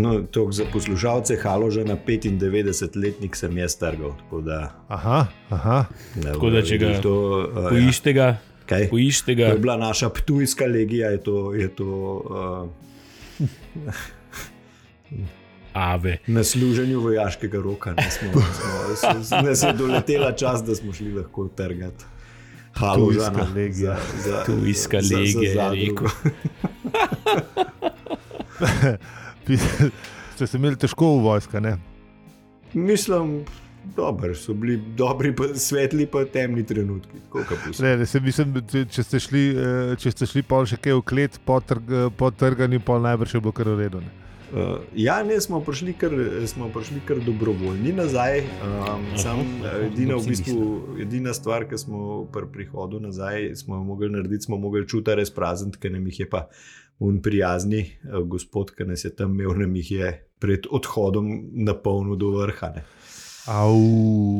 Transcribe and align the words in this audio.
No, 0.00 0.22
to 0.24 0.46
za 0.50 0.64
poslušalce 0.66 1.36
Haloža 1.36 1.84
na 1.84 1.96
95-letnik 1.98 3.34
sem 3.34 3.52
jaz 3.54 3.76
trgal. 3.76 4.14
Tako 4.18 4.40
da, 4.42 4.60
Aha, 4.88 5.18
aha. 5.50 5.84
da, 6.14 6.32
Tako 6.32 6.50
da, 6.50 6.62
če 6.62 6.78
ga 6.78 7.00
to, 7.00 7.14
uh, 7.46 7.68
Poiščite 7.68 8.12
ga, 8.12 8.28
Kaj? 8.66 8.88
poiščite 8.88 9.32
To 9.32 9.36
ga. 9.36 9.44
je 9.46 9.58
bila 9.58 9.76
naša 9.78 10.08
ptujska 10.10 10.64
legija, 10.66 11.10
je 11.10 11.20
to, 11.20 11.36
je 11.54 11.68
to 11.70 11.88
uh, 12.20 12.68
Ave. 15.74 16.18
na 16.28 16.44
služenju 16.44 17.00
vojaškega 17.00 17.58
roka. 17.58 17.92
Ne 17.92 18.10
smo, 18.10 18.32
smo, 18.94 19.22
s- 19.22 19.30
nas 19.32 19.62
je 19.62 19.72
doletela 19.74 20.32
čas, 20.32 20.62
da 20.62 20.74
smo 20.74 20.92
šli 20.92 21.12
lahko 21.12 21.48
trgati. 21.50 22.04
Haložana, 22.72 23.46
legija. 23.54 23.96
Za 24.18 24.44
legija, 25.02 25.70
rekel. 25.70 26.06
Ste 30.34 30.46
se 30.46 30.56
imeli 30.56 30.78
težko 30.80 31.16
v 31.18 31.24
vojska, 31.24 31.60
ne? 31.60 31.76
Mislim, 32.74 33.40
dober, 33.96 34.36
so 34.36 34.54
bili 34.54 34.76
dobri, 34.96 35.34
pa, 35.36 35.50
svetli 35.54 36.06
pa 36.06 36.24
temni 36.24 36.64
trenutki. 36.66 37.20
Ne, 37.82 37.96
ne, 37.96 38.06
se 38.06 38.20
mislim, 38.20 38.54
če- 38.90 39.02
ste 39.02 39.20
šli, 39.20 39.44
eh, 39.50 39.96
če 39.98 40.10
ste 40.10 40.26
šli 40.26 40.42
pol 40.42 40.66
še 40.66 40.76
kaj 40.76 40.96
v 41.00 41.02
klet, 41.02 41.38
po, 41.44 41.60
trg, 41.60 42.10
po 42.16 42.30
trganju, 42.30 42.80
pol 42.80 43.02
najbrž 43.02 43.34
je 43.34 43.40
bilo 43.40 43.52
kar 43.52 43.68
v 43.68 43.78
redu. 43.84 44.00
Ne? 44.00 44.30
Uh, 44.50 44.82
ja, 44.98 45.22
ne, 45.22 45.36
smo 45.40 45.60
prišli 45.62 45.92
kar, 45.94 46.10
smo 46.50 46.66
prišli 46.74 47.00
kar 47.06 47.20
dobrovoljni 47.22 47.92
nazaj. 47.94 48.40
Um, 48.66 49.04
sam, 49.14 49.44
eh, 49.62 49.86
edina, 49.86 50.16
v 50.18 50.26
bistvu, 50.26 50.64
edina 50.98 51.34
stvar, 51.34 51.68
ki 51.70 51.78
smo 51.78 52.24
pri 52.34 52.48
prihodu 52.50 52.98
nazaj 52.98 53.54
smo 53.54 53.78
jo 53.78 53.84
mogli 53.86 54.10
narediti, 54.10 54.48
smo 54.48 54.58
mogli 54.58 54.82
čuti 54.88 55.14
res 55.14 55.30
prazen, 55.30 55.70
ker 55.70 55.94
nam 55.94 56.06
jih 56.10 56.24
je 56.24 56.28
pa 56.30 56.48
un 57.00 57.20
prijazni 57.24 57.84
uh, 58.04 58.20
gospod, 58.28 58.74
ki 58.76 58.84
nas 58.88 59.04
je 59.04 59.12
tam 59.16 59.34
imel, 59.34 59.56
nam 59.58 59.76
jih 59.80 59.90
je 59.96 60.10
pred 60.40 60.66
odhodom 60.70 61.30
napolnil 61.64 62.16
do 62.20 62.34
vrha. 62.38 62.72
ne. 62.76 62.84
Au. 63.48 63.80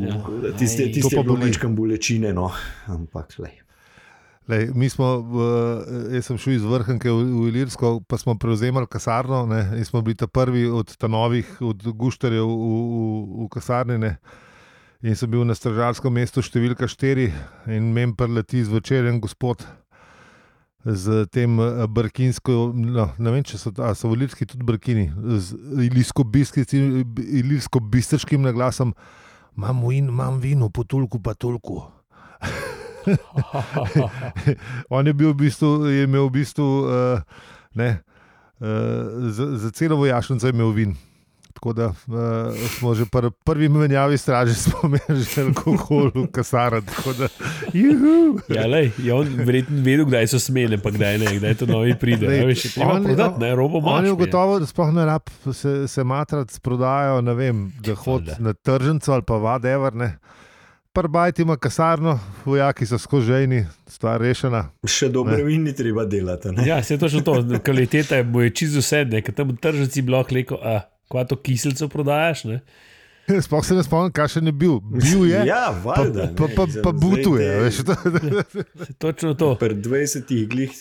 Ja. 0.05 0.21
Da 0.43 0.53
Tiste, 0.57 0.85
Aj. 0.85 0.93
tiste 0.93 1.09
To 1.09 1.17
pa 1.17 1.21
je 1.21 1.25
bilo 1.25 1.37
boli. 1.37 1.49
mečkam 1.49 1.75
bolečine, 1.77 2.33
no. 2.37 2.51
ampak 2.87 3.39
lej. 3.39 3.57
Lej, 4.49 4.71
mi 4.75 4.89
smo, 4.91 5.21
v, 5.23 5.35
jaz 6.17 6.27
sem 6.27 6.39
šel 6.41 6.57
iz 6.59 6.65
Vrhunke 6.67 7.11
v, 7.11 7.23
v 7.23 7.49
Ilirsko, 7.53 8.01
pa 8.03 8.19
smo 8.19 8.35
prevzemali 8.35 8.89
kasarno 8.91 9.45
ne, 9.47 9.79
in 9.79 9.85
smo 9.85 10.03
bili 10.03 10.17
ta 10.19 10.27
prvi 10.27 10.67
od 10.67 10.91
ta 10.99 11.09
novih, 11.09 11.47
od 11.63 11.85
gušterjev 11.87 12.45
v, 12.45 12.51
v, 12.51 13.45
v 13.45 13.49
kasarni. 13.53 13.99
Ne. 13.99 14.17
In 15.03 15.17
sem 15.17 15.31
bil 15.31 15.47
na 15.49 15.55
stražarskem 15.57 16.13
mestu 16.13 16.43
številka 16.45 16.85
4 16.85 17.31
in 17.73 17.93
mem 17.95 18.13
preleti 18.13 18.61
zvečer 18.67 19.07
en 19.09 19.21
gospod 19.23 19.65
z 20.85 21.27
tem 21.27 21.61
eh, 21.61 21.87
brkinsko, 21.87 22.73
no, 22.75 23.11
ne 23.19 23.31
vem, 23.35 23.45
če 23.45 23.59
so, 23.61 23.73
so 23.95 24.09
v 24.09 24.17
Ilirski 24.17 24.47
tudi 24.49 24.65
brkini, 24.65 25.11
z 25.37 25.55
ilirsko-bistrskim 27.41 28.41
naglasom, 28.49 28.95
imam 29.59 29.85
vin, 29.85 30.09
imam 30.09 30.41
vino, 30.41 30.71
po 30.73 30.85
tolku 30.85 31.21
pa 31.21 31.35
tolku. 31.35 31.83
On 34.95 35.07
je, 35.07 35.13
bil 35.13 35.33
v 35.33 35.39
bistvu, 35.45 35.89
je 35.89 36.05
imel 36.05 36.29
v 36.29 36.35
bistvu 36.41 36.69
uh, 36.85 37.21
ne, 37.77 38.01
uh, 38.61 39.29
za, 39.33 39.57
za 39.61 39.71
celo 39.77 39.97
vojašnico 40.01 40.47
je 40.47 40.53
imel 40.57 40.73
vin. 40.77 40.97
Tako 41.61 41.73
da 41.73 41.87
uh, 41.87 41.95
smo 42.73 42.95
že 42.95 43.05
pri 43.05 43.29
prvi 43.45 43.69
menjavi 43.69 44.17
straže, 44.17 44.55
smo 44.57 44.81
imeli 44.83 45.21
že 45.21 45.43
alkohol 45.43 46.09
v 46.09 46.25
juhu. 47.75 48.41
Ja, 48.49 48.65
lej, 48.65 48.89
je 48.97 49.13
on 49.13 49.29
verjetno 49.45 49.83
vedel, 49.85 50.07
kdaj 50.09 50.25
so 50.27 50.41
smene, 50.41 50.79
pa 50.81 50.89
kdaj 50.89 51.19
ne, 51.19 51.35
kdaj 51.37 51.55
to 51.55 51.69
novi 51.69 51.93
pride. 51.95 52.25
Lej, 52.25 52.41
Ne, 52.41 52.47
veš, 52.47 52.65
on- 52.79 53.05
prodati, 53.05 53.41
ne, 53.41 53.53
robo 53.53 53.79
On 53.79 54.01
je 54.01 54.13
ugotovil, 54.13 54.61
da 54.61 54.67
sploh 54.67 54.89
ne 54.91 55.05
rab 55.05 55.29
se, 55.53 55.85
se 55.85 56.01
matrac 56.01 56.49
prodajajo, 56.59 57.21
ne 57.21 57.35
vem, 57.35 57.73
da 57.79 57.93
Valjda. 57.93 58.37
na 58.41 58.53
tržnico 58.55 59.13
ali 59.13 59.23
pa 59.23 59.35
whatever. 59.35 59.93
Ne. 59.93 60.17
Prbajt 60.93 61.39
ima 61.39 61.57
kasarno, 61.57 62.19
vojaki 62.45 62.87
so 62.87 62.99
skoženi, 62.99 63.67
stvar 63.87 64.19
rešena. 64.21 64.71
Še 64.83 65.09
dobre 65.09 65.45
vini 65.45 65.71
treba 65.73 66.03
delati. 66.05 66.49
ne. 66.51 66.65
Ja, 66.67 66.83
se 66.83 66.95
je 66.95 66.99
točno 66.99 67.21
to, 67.21 67.37
kvaliteta 67.63 68.17
je 68.17 68.25
je 68.35 68.51
čisto 68.51 68.79
vse, 68.79 69.05
ne, 69.05 69.21
ker 69.23 69.35
tam 69.35 69.53
tržnici 69.57 70.03
lahko 70.03 70.35
rekel, 70.35 70.59
a 70.59 70.90
kva 71.11 71.25
to 71.25 71.37
kiselcev 71.39 71.89
prodajaš, 71.89 72.45
ne? 72.47 72.61
Sploh 73.41 73.63
se 73.63 73.75
ne 73.75 73.83
spomnim, 73.83 74.11
kakšen 74.11 74.47
je 74.47 74.53
bil. 74.55 74.81
Bil 74.83 75.27
je, 75.27 75.43
Ja, 75.47 75.69
pa, 75.75 75.93
valjda. 75.93 76.25
pa, 76.33 76.45
ne, 76.45 76.55
pa, 76.55 76.65
zdaj- 76.65 76.83
pa 76.83 76.93
butuje. 76.93 77.47
te- 77.47 77.61
Veš, 77.61 77.77
to, 77.79 77.95
Se 78.87 78.93
Točno 78.95 79.35
to. 79.35 79.55
Pri 79.55 79.75
20 79.77 80.25
glih, 80.47 80.73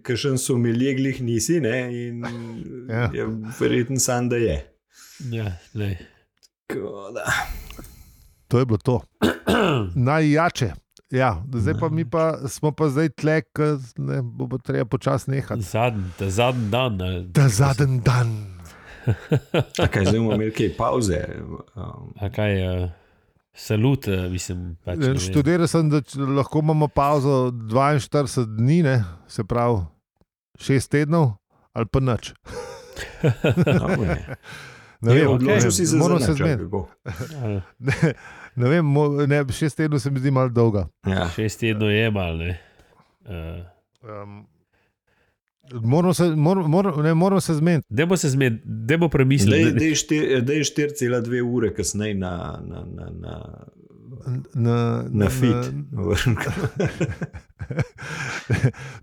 kakšen 0.00 0.38
somelje 0.38 0.94
glih 0.94 1.22
nisi, 1.22 1.60
ne, 1.60 1.76
in 2.00 2.24
Ja. 2.88 2.96
ja. 2.96 3.10
je 3.14 3.26
verjetno 3.60 3.98
sam, 3.98 4.28
da 4.28 4.36
je. 4.38 4.56
Ja. 5.30 5.52
Tako 6.66 7.12
da. 7.14 7.24
to 8.48 8.58
je 8.58 8.66
bilo 8.66 8.78
to. 8.78 9.00
Najjače. 9.96 10.72
Ja, 11.12 11.42
zdaj 11.54 11.74
pa 11.80 11.88
mi 11.88 12.04
pa, 12.08 12.48
smo 12.48 12.72
pa 12.72 12.88
zdaj 12.88 13.10
tle, 13.20 13.42
ki 13.44 13.68
bo 14.24 14.48
pa 14.48 14.58
treba 14.64 14.88
počasi 14.88 15.30
nehati. 15.30 15.60
Zadnji, 15.62 16.70
dan. 16.70 16.98
Ta 17.36 17.48
zadnji 17.52 18.00
dan. 18.00 18.32
A 19.82 19.86
Kaj 19.92 20.06
zdaj 20.08 20.18
bomo 20.18 20.38
imeli 20.38 20.54
kaj 20.56 20.72
pauze? 20.78 21.20
Um, 21.76 22.14
A 22.16 22.30
kaj 22.32 22.52
je, 22.56 22.72
salut, 23.52 24.08
eh, 24.08 24.28
mislim. 24.32 24.76
Pač, 24.84 25.04
ne. 25.04 25.18
Študiral 25.20 25.68
sem, 25.68 25.90
da 25.92 26.00
lahko 26.16 26.64
imamo 26.64 26.88
pauzo 26.88 27.50
42 27.52 28.46
dni, 28.56 28.82
ne? 28.82 29.04
se 29.28 29.44
pravi 29.44 29.82
6 30.58 30.88
tednov 30.88 31.32
ali 31.72 31.86
pa 31.92 32.00
noč. 32.00 32.32
no, 33.80 33.96
ne. 34.00 34.36
Ne 35.02 35.14
vem, 35.14 35.26
okej. 35.26 35.34
Odločil 35.34 35.70
si 35.70 35.86
se 35.86 35.96
moram 35.96 36.18
za 36.18 36.26
se 36.26 36.32
nič, 36.32 36.40
ali 36.40 36.56
zmeniti. 36.56 38.14
Ne, 38.54 38.68
vem, 38.68 38.86
mo- 38.86 39.26
ne, 39.26 39.44
6 39.44 39.74
tednov 39.74 39.98
se 39.98 40.10
mi 40.10 40.20
zdi 40.20 40.30
malo 40.30 40.48
dolga. 40.50 40.86
Ja. 41.06 41.28
Šest 41.28 41.60
tednov 41.60 41.90
je 41.90 42.10
mal, 42.10 42.36
ne. 42.36 42.58
Uh, 43.22 43.64
Um, 44.02 44.46
moramo 45.82 46.14
se, 46.14 46.24
mor, 46.26 46.58
mor, 46.58 46.98
ne, 46.98 47.14
moramo 47.14 47.40
se 47.40 47.54
zmeniti. 47.54 47.86
Dajmo 47.88 48.16
se 48.16 48.28
zmed, 48.28 48.52
dajmo 48.64 49.06
Dej, 49.06 49.10
premisliti. 49.10 49.72
dej, 49.72 49.94
štir, 49.94 50.42
dej 50.42 50.60
4,2 50.60 51.40
ure 51.42 51.74
kasneje 51.74 52.14
na, 52.14 52.32
na, 52.62 52.84
na, 52.86 53.10
na, 53.12 53.34
Na, 54.54 55.04
na 55.08 55.28
fit. 55.28 55.56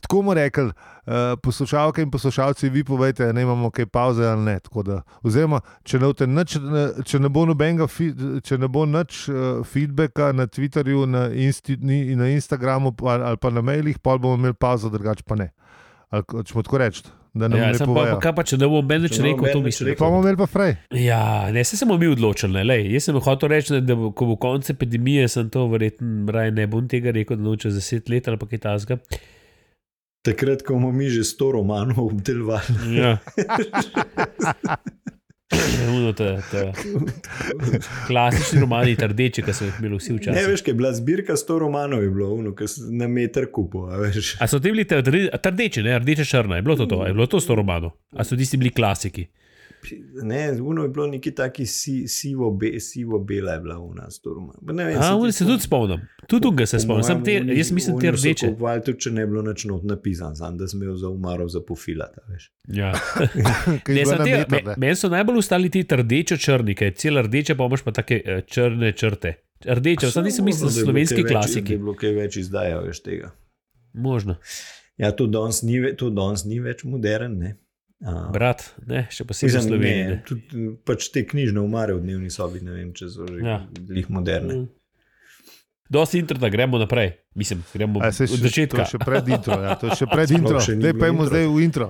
Tako 0.02 0.16
bomo 0.16 0.34
rekli, 0.34 0.63
uh, 0.63 0.72
poslušalke 1.44 2.02
in 2.02 2.12
poslušalci, 2.12 2.69
vi 2.69 2.84
povejte, 2.84 3.29
ali 3.29 3.41
imamo 3.41 3.72
kaj 3.72 3.85
pauze 3.85 4.28
ali 4.28 4.41
ne. 4.41 4.59
Da, 4.85 5.02
oziroma, 5.24 5.62
če 5.84 6.00
ne, 6.00 6.13
nič, 6.28 6.56
ne- 6.56 7.03
če 7.06 7.19
ne 7.19 7.29
bo 7.29 7.46
nobenega, 7.46 7.88
če 8.44 8.58
ne 8.58 8.68
bo 8.68 8.85
nič 8.85 9.29
uh, 9.29 9.35
feedbacka 9.66 10.31
na 10.31 10.47
Twitterju, 10.47 11.06
na, 11.06 11.29
insti, 11.34 11.78
na 12.16 12.29
Instagramu 12.29 12.91
pa, 12.91 13.19
ali 13.19 13.38
pa 13.38 13.50
na 13.50 13.62
mailih, 13.62 14.00
pa 14.00 14.18
bomo 14.18 14.35
imeli 14.35 14.53
pauzo, 14.53 14.90
drugače 14.90 15.24
pa 15.28 15.35
ne. 15.35 15.44
Ali 15.44 15.53
če 16.09 16.52
smo 16.52 16.64
tako 16.66 16.80
reči, 16.81 17.03
da 17.38 17.47
nam 17.47 17.59
Ja, 17.59 17.68
ne 17.70 17.78
sem 17.78 17.90
pa, 17.94 18.06
pa, 18.08 18.16
kaj 18.24 18.34
pa, 18.40 18.46
če 18.50 18.58
ne 18.58 18.70
bom 18.72 18.88
meni 18.90 19.12
Če 19.12 19.22
bo 19.22 19.28
rekel, 19.28 19.50
to 19.53 19.59
več 19.62 19.68
mislim. 19.70 19.90
rekel. 19.92 20.00
Pa 20.02 20.09
bomo 20.09 20.22
imeli 20.24 20.40
pa 20.40 20.47
frej. 20.50 20.74
Ja, 20.97 21.24
ne, 21.53 21.64
se 21.68 21.78
smo 21.78 21.97
mi 22.02 22.09
odločili. 22.09 22.53
Ne, 22.58 22.64
lej. 22.66 22.88
Jaz 22.96 23.09
sem 23.09 23.20
hotel 23.22 23.53
reči, 23.53 23.81
da 23.86 23.97
bo, 24.00 24.09
ko 24.18 24.31
bo 24.31 24.40
konec 24.42 24.70
epidemije, 24.74 25.28
sem 25.30 25.52
to 25.53 25.68
verjetno 25.70 26.34
raje 26.34 26.56
ne 26.58 26.66
bom 26.72 26.90
tega 26.90 27.14
rekel, 27.16 27.38
da 27.38 27.46
noče 27.46 27.74
za 27.75 27.84
deset 27.84 28.09
let 28.09 28.28
ali 28.31 28.42
pa 28.42 28.50
kaj 28.50 28.64
tasga. 28.66 29.00
Takrat, 30.25 30.66
ko 30.66 30.75
bomo 30.75 30.90
mi 30.92 31.08
že 31.14 31.22
100 31.24 31.53
romanov 31.59 32.09
obdelovali. 32.09 32.97
Ja. 32.97 33.18
Uno, 35.90 36.14
ta, 36.14 36.38
ta. 36.44 36.72
Klasični 38.08 38.60
romani, 38.60 38.96
rdeči, 38.96 39.42
ki 39.42 39.54
so 39.54 39.66
jih 39.66 39.74
imeli 39.80 39.98
vsi 39.98 40.12
Ne 40.12 40.18
včasih. 40.18 40.48
veš, 40.48 40.62
kaj 40.62 40.72
je 40.72 40.76
bila 40.76 40.91
zbirka 40.94 41.34
100 41.35 41.59
romanov, 41.59 42.03
je 42.03 42.09
bilo 42.09 42.29
uno, 42.32 42.53
ki 42.53 42.68
si 42.68 42.82
na 42.91 43.08
meter 43.08 43.47
kupo. 43.52 43.88
a 43.88 43.97
veš. 43.97 44.35
A 44.40 44.47
so 44.47 44.59
ti 44.59 44.70
bili 44.70 44.85
ta 44.85 44.96
rde- 44.97 45.29
ta 45.34 45.50
rdeči, 45.50 45.84
ne, 45.84 46.00
rdeče 46.00 46.26
črna, 46.26 46.56
je 46.56 46.62
bilo 46.62 46.76
to, 46.76 46.85
to, 46.85 47.02
je 47.03 47.14
bilo 47.14 47.26
to 47.26 47.40
sto 47.40 47.56
romanov, 47.56 47.91
a 48.14 48.23
so 48.23 48.35
tisti 48.35 48.58
bili 48.58 48.70
klasiki. 48.72 49.26
Ne, 50.23 50.52
uno 50.53 50.84
je 50.84 50.90
bilo 50.90 51.08
neki 51.08 51.31
taki 51.31 51.66
si, 51.66 52.08
sivo, 52.08 52.52
be, 52.52 52.79
sivo 52.79 53.20
bela 53.20 53.52
je 53.52 53.59
bila 53.59 53.78
u 53.79 53.93
nas. 53.93 54.22
Ne 54.64 54.85
vem, 54.85 54.97
A, 54.97 55.02
se 55.31 55.46
tudi 55.46 55.61
spomnim, 55.61 55.99
tudi 56.28 56.47
tega 56.47 56.66
se 56.66 56.78
Po 56.78 56.81
spomnim, 56.81 57.03
sam 57.03 57.23
te, 57.23 57.34
jaz 57.47 57.72
mislim 57.72 57.99
te 57.99 58.11
rdeče. 58.11 58.47
kupovali 58.47 58.84
Tudi 58.84 58.99
če 58.99 59.11
ne 59.11 59.22
bi 59.22 59.28
bilo 59.28 59.41
nič 59.43 59.66
not 59.66 59.84
napisano, 59.84 60.35
sam, 60.35 60.58
da 60.58 60.67
sem 60.67 60.81
imel 60.81 60.96
za 60.96 61.09
umaro 61.09 61.47
za 61.47 61.61
pofilata. 61.61 62.22
Veš. 62.28 62.52
Ja. 62.70 62.93
Je 63.87 64.05
Ne, 64.20 64.46
te- 64.46 64.46
me-. 64.58 64.76
Meni 64.78 64.96
so 64.96 65.09
najbolj 65.09 65.37
ostali 65.37 65.70
ti 65.70 65.84
rdeče-črni, 65.93 66.75
kaj 66.75 66.87
je 66.87 66.91
cela 66.93 67.22
rdeča, 67.22 67.55
pa 67.55 67.66
imaš 67.66 67.82
pa 67.82 67.91
take 67.93 68.22
eh, 68.25 68.41
črne 68.43 68.91
črte. 68.93 69.34
Rdeče, 69.61 70.08
sam 70.09 70.23
nisem 70.23 70.46
mislil, 70.46 70.67
da 70.67 70.72
so 70.72 70.79
slovenski 70.82 71.16
Da 71.16 71.22
je 71.22 71.32
klasiki. 71.32 71.78
bilo 71.78 71.93
kaj 71.93 72.11
več 72.14 72.37
izdaja, 72.37 72.79
veš 72.79 72.99
tega. 73.02 73.32
Možno. 73.93 74.35
Ja, 74.97 75.11
to 75.11 75.28
danes 75.28 75.61
ni, 75.61 75.79
ve- 75.79 75.93
ni 76.46 76.59
več 76.59 76.84
modern. 76.84 77.37
Ne? 77.37 77.55
A, 78.01 78.29
Brat, 78.29 78.63
ne, 78.85 79.07
še 79.09 79.23
posebej 79.23 79.49
v 79.49 79.53
Mislim, 79.53 79.67
Sloveniji. 79.67 80.03
ne, 80.03 80.09
ne. 80.09 80.23
tudi, 80.23 80.43
pač 80.81 81.09
te 81.09 81.25
knjižne 81.25 81.59
umare 81.59 81.91
v 81.91 81.99
dnevni 81.99 82.29
sobi, 82.29 82.61
ne 82.61 82.72
vem, 82.72 82.93
če 82.93 83.09
so 83.09 83.25
že 83.25 83.40
Ja. 83.40 83.57
ja. 83.67 84.05
moderne. 84.07 84.53
Mm. 84.55 84.67
Dosti 85.90 86.17
intro, 86.17 86.37
da 86.37 86.47
gremo 86.47 86.78
naprej. 86.78 87.11
Mislim, 87.34 87.63
gremo 87.69 87.99
A, 87.99 88.07
od 88.07 88.13
še- 88.13 88.29
začetka. 88.29 88.78
To 88.78 88.81
je 88.84 88.90
še 88.90 88.99
pred 89.01 89.28
intro. 89.28 89.57
Ja, 89.57 89.75
to 89.75 89.87
je 89.87 89.96
še 89.96 90.07
pred 90.07 90.31
intro. 90.31 90.61
Zdaj 90.61 90.78
bilo 90.78 90.96
pa 90.96 91.07
imamo 91.07 91.23
intro. 91.23 91.29
zdaj 91.29 91.46
v 91.46 91.59
intro. 91.59 91.87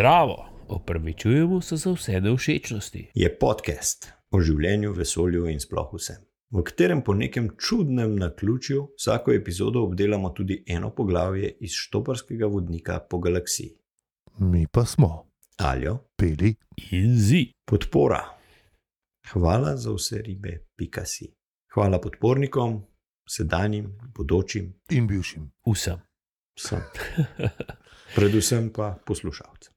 Zdravo, 0.00 0.44
opravičujemo 0.68 1.60
se 1.60 1.76
za 1.76 1.92
vse 1.92 2.20
neušečnosti. 2.20 3.10
Je 3.14 3.28
podcast 3.38 4.06
o 4.30 4.38
življenju, 4.40 4.94
vesolju 4.96 5.42
in 5.52 5.58
sploh 5.60 5.90
vsem, 5.92 6.22
v 6.56 6.62
katerem 6.64 7.02
po 7.04 7.12
nekem 7.14 7.50
čudnem 7.60 8.14
naključju 8.16 8.86
vsako 8.96 9.34
epizodo 9.36 9.82
obdelamo 9.84 10.30
tudi 10.32 10.56
eno 10.66 10.88
poglavje 10.96 11.50
iz 11.60 11.76
štoparskega 11.76 12.48
vodnika 12.48 12.96
po 13.10 13.20
galaksiji. 13.20 13.74
Mi 14.38 14.64
pa 14.72 14.86
smo 14.88 15.10
Aljo, 15.58 15.98
peli. 16.16 16.54
In 16.96 17.18
zi. 17.20 17.42
podpora. 17.68 18.22
Hvala 19.32 19.74
za 19.76 19.92
vse 19.92 20.22
ribe, 20.22 20.54
pika 20.76 21.04
si. 21.04 21.28
Hvala 21.74 22.00
podpornikom, 22.00 22.80
sedanjim, 23.28 23.92
bodočim, 24.16 24.72
In 24.90 25.06
bivšim. 25.06 25.50
Vsem. 25.66 26.00
vsem. 26.56 26.88
Predvsem 28.16 28.72
pa 28.72 28.96
poslušalcem. 29.06 29.69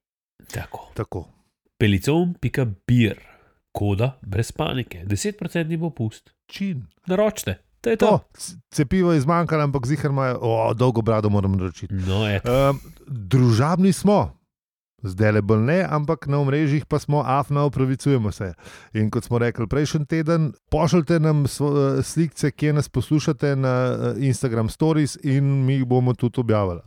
Tako. 0.52 0.90
Tako. 0.94 1.28
Pelicon.bir, 1.78 3.18
koda 3.72 4.18
brez 4.22 4.52
panike, 4.52 5.04
10% 5.06 5.80
popust. 5.80 6.30
Čin. 6.46 6.86
Naročite, 7.06 7.58
to 7.80 7.90
je 7.90 7.96
to. 7.96 8.06
To, 8.06 8.20
cepivo 8.70 9.12
je 9.12 9.20
zmanjkalo, 9.20 9.62
ampak 9.62 9.86
zihar 9.86 10.10
imajo, 10.10 10.38
o, 10.40 10.74
dolgo 10.74 11.02
brado 11.02 11.30
moram 11.30 11.52
naročiti. 11.52 11.94
No. 11.94 12.22
Um, 12.24 12.80
družabni 13.06 13.92
smo, 13.92 14.36
zdaj 15.02 15.32
le 15.32 15.42
bolj 15.42 15.60
ne, 15.60 15.86
ampak 15.90 16.26
na 16.26 16.38
omrežjih 16.38 16.86
pa 16.86 16.98
smo, 16.98 17.22
afna, 17.26 17.64
upravičujemo 17.64 18.32
se. 18.32 18.52
In 18.92 19.10
kot 19.10 19.24
smo 19.24 19.38
rekli 19.38 19.66
prejšnji 19.68 20.06
teden, 20.06 20.52
pošljite 20.70 21.20
nam 21.20 21.44
svo- 21.46 22.02
slike, 22.02 22.50
kje 22.50 22.72
nas 22.72 22.88
poslušate 22.88 23.56
na 23.56 23.74
eh, 23.92 24.26
Instagram 24.26 24.68
Stories, 24.68 25.18
in 25.22 25.64
mi 25.66 25.74
jih 25.74 25.84
bomo 25.84 26.14
tudi 26.14 26.40
objavili. 26.40 26.80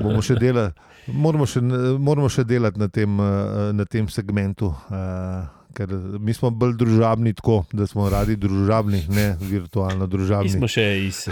Bomo 0.00 0.22
še 0.22 0.36
delali, 0.36 0.72
moramo 1.08 1.46
še, 1.46 1.60
moramo 1.98 2.28
še 2.28 2.44
delati 2.44 2.80
na 2.80 2.88
tem, 2.88 3.20
eh, 3.20 3.72
na 3.72 3.84
tem 3.84 4.08
segmentu. 4.08 4.74
eh, 4.90 5.48
Ker 5.72 5.88
mi 6.20 6.34
smo 6.36 6.50
bolj 6.50 6.74
družabni, 6.76 7.32
tako 7.32 7.62
da 7.72 7.86
smo 7.86 8.04
radi 8.12 8.34
družabni, 8.36 9.06
ne 9.08 9.38
virtualno 9.40 10.04
Mi 10.04 10.10
družabni. 10.10 10.50
smo 10.50 10.68
še 10.68 10.84
iz, 11.00 11.22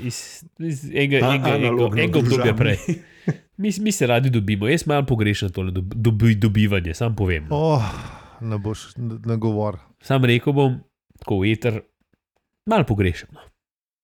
iz, 0.00 0.20
iz, 0.58 0.78
enega, 0.86 1.20
enega, 1.20 1.50
enega, 1.58 1.90
enega 1.92 2.18
obdobja 2.18 2.54
prej. 2.56 2.78
Mi, 3.58 3.68
mi 3.78 3.92
se 3.92 4.08
radi 4.08 4.30
dobimo, 4.32 4.64
jaz 4.66 4.86
malo 4.86 5.04
pogrešam 5.04 5.52
tole 5.52 5.70
dob, 5.70 5.92
dobi, 5.94 6.32
dobivanje, 6.34 6.94
sam 6.94 7.12
povem. 7.14 7.52
Oh, 7.52 7.84
ne 8.40 8.56
boš 8.58 8.94
na 8.96 9.36
govor. 9.36 9.76
Sam 10.00 10.24
rekel 10.24 10.52
bom, 10.52 10.80
tako 11.20 11.42
veter, 11.44 11.82
malo 12.66 12.88
pogrešam. 12.88 13.28
No. 13.36 13.44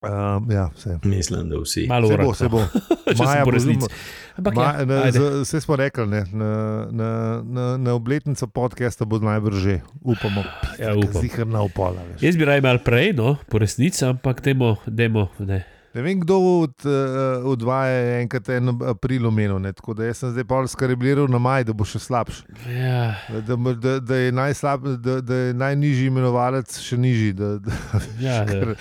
Um, 0.00 0.10
ja, 0.46 0.70
vse. 0.70 0.98
Mislim, 1.02 1.48
da 1.48 1.56
vsi. 1.58 1.86
Malo 1.88 2.08
Se 2.08 2.16
bo, 2.16 2.34
se 2.34 2.48
bo. 2.48 2.58
Maja 3.18 3.44
bo 3.44 3.50
zelo- 3.52 3.88
Ampak 4.36 4.54
Ma, 4.54 4.62
ja, 4.64 4.84
na, 4.84 4.94
ajde. 5.00 5.18
z- 5.18 5.40
Vse 5.42 5.60
smo 5.60 5.76
rekli, 5.76 6.06
ne, 6.06 6.24
na, 6.32 6.50
na, 6.90 7.08
na, 7.44 7.76
na 7.76 7.92
obletnico 7.92 8.46
podcasta 8.46 9.04
bo 9.04 9.18
najbrž 9.18 9.56
že, 9.56 9.74
upamo. 10.00 10.44
Ja, 10.78 10.94
upam. 10.94 11.18
Zihar 11.18 11.46
na 11.46 11.62
upola. 11.62 11.98
Veš. 12.04 12.22
Jaz 12.22 12.36
bi 12.36 12.44
raje 12.44 12.60
malo 12.60 12.78
prej, 12.78 13.10
no, 13.12 13.36
po 13.44 13.58
resnici, 13.58 14.04
ampak 14.04 14.38
dajmo, 14.40 14.76
dajmo 14.86 15.28
ne. 15.40 15.64
Ne 15.90 16.02
vem, 16.04 16.20
kdo 16.20 16.36
od, 16.62 16.78
uh, 16.84 16.92
od 17.44 17.62
vas 17.62 17.88
je 17.88 18.20
enkrat 18.20 18.48
en 18.50 18.68
april 18.84 19.26
omenil, 19.26 19.58
ne, 19.58 19.72
tako 19.72 19.94
da 19.94 20.14
sem 20.14 20.30
zdaj 20.30 20.44
pa 20.44 20.62
skrebliral 20.64 21.26
na 21.26 21.38
maj, 21.38 21.64
da 21.64 21.72
bo 21.72 21.82
še 21.82 21.98
slabši. 21.98 22.44
Ja, 22.70 23.16
Da, 23.40 23.56
da, 23.74 23.98
da, 23.98 24.14
je 24.16 24.30
najslab, 24.30 24.84
da, 24.96 25.18
da 25.20 25.34
je 25.36 25.54
najnižji 25.56 26.06
imenovalec 26.06 26.70
še 26.78 26.96
nižji. 26.96 27.32
Da, 27.32 27.58
da, 27.58 27.72
ja, 28.20 28.44
da, 28.46 28.76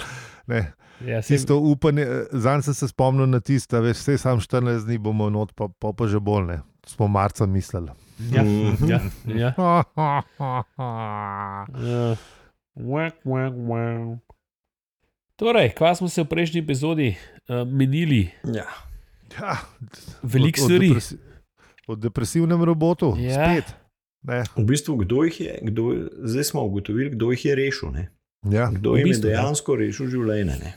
ne, 0.47 0.61
ja, 1.01 1.17
sej- 1.17 1.27
tisto 1.29 1.57
upanje, 1.59 2.05
zanj 2.33 2.61
sem 2.61 2.73
se 2.75 2.87
spomnil 2.87 3.27
na 3.27 3.39
tisto, 3.39 3.77
veš, 3.77 3.97
vse 3.97 4.17
sam 4.17 4.39
14 4.39 4.85
dni 4.85 4.97
bomo 4.99 5.29
not, 5.29 5.53
pa, 5.53 5.67
pa, 5.69 5.91
pa 5.91 6.07
že 6.07 6.19
bolj 6.19 6.45
ne. 6.47 6.57
Smo 6.85 7.07
marca 7.07 7.45
mislili. 7.45 7.91
ja, 8.27 8.43
Mhm. 8.43 8.85
ja, 8.85 8.99
ja. 9.27 9.53
ja. 9.59 10.63
Ja. 11.77 12.15
Wak, 12.75 13.13
wak, 13.23 13.53
wak. 13.59 14.19
Torej, 15.35 15.69
kva 15.71 15.91
smo 15.91 16.07
se 16.07 16.21
v 16.21 16.27
prejšnji 16.27 16.59
epizodi 16.59 17.09
uh, 17.47 17.61
menili? 17.63 18.29
Ja. 18.45 18.65
Veliko 20.23 20.57
Od- 20.57 20.63
od 20.63 20.65
stvari. 20.65 20.89
depresi- 20.89 21.17
O 21.87 21.95
depresivnem 21.95 22.63
robotu, 22.63 23.15
Ja. 23.17 23.33
spet. 23.45 23.75
Ne. 24.23 24.43
V 24.55 24.63
bistvu, 24.63 24.97
kdo 24.97 25.23
jih 25.23 25.39
je, 25.39 25.59
kdo, 25.63 25.83
zdaj 26.21 26.43
smo 26.45 26.63
ugotovili, 26.63 27.09
kdo 27.09 27.31
jih 27.31 27.45
je 27.45 27.55
rešil. 27.55 27.91
Ne? 27.91 28.09
Ja. 28.43 28.67
Kdo 28.69 28.91
V 28.91 28.97
jim 28.97 28.99
je 28.99 29.09
bistvu, 29.09 29.27
ja. 29.27 29.37
dejansko 29.37 29.75
rešil 29.75 30.07
življenje. 30.07 30.57
Ne? 30.57 30.73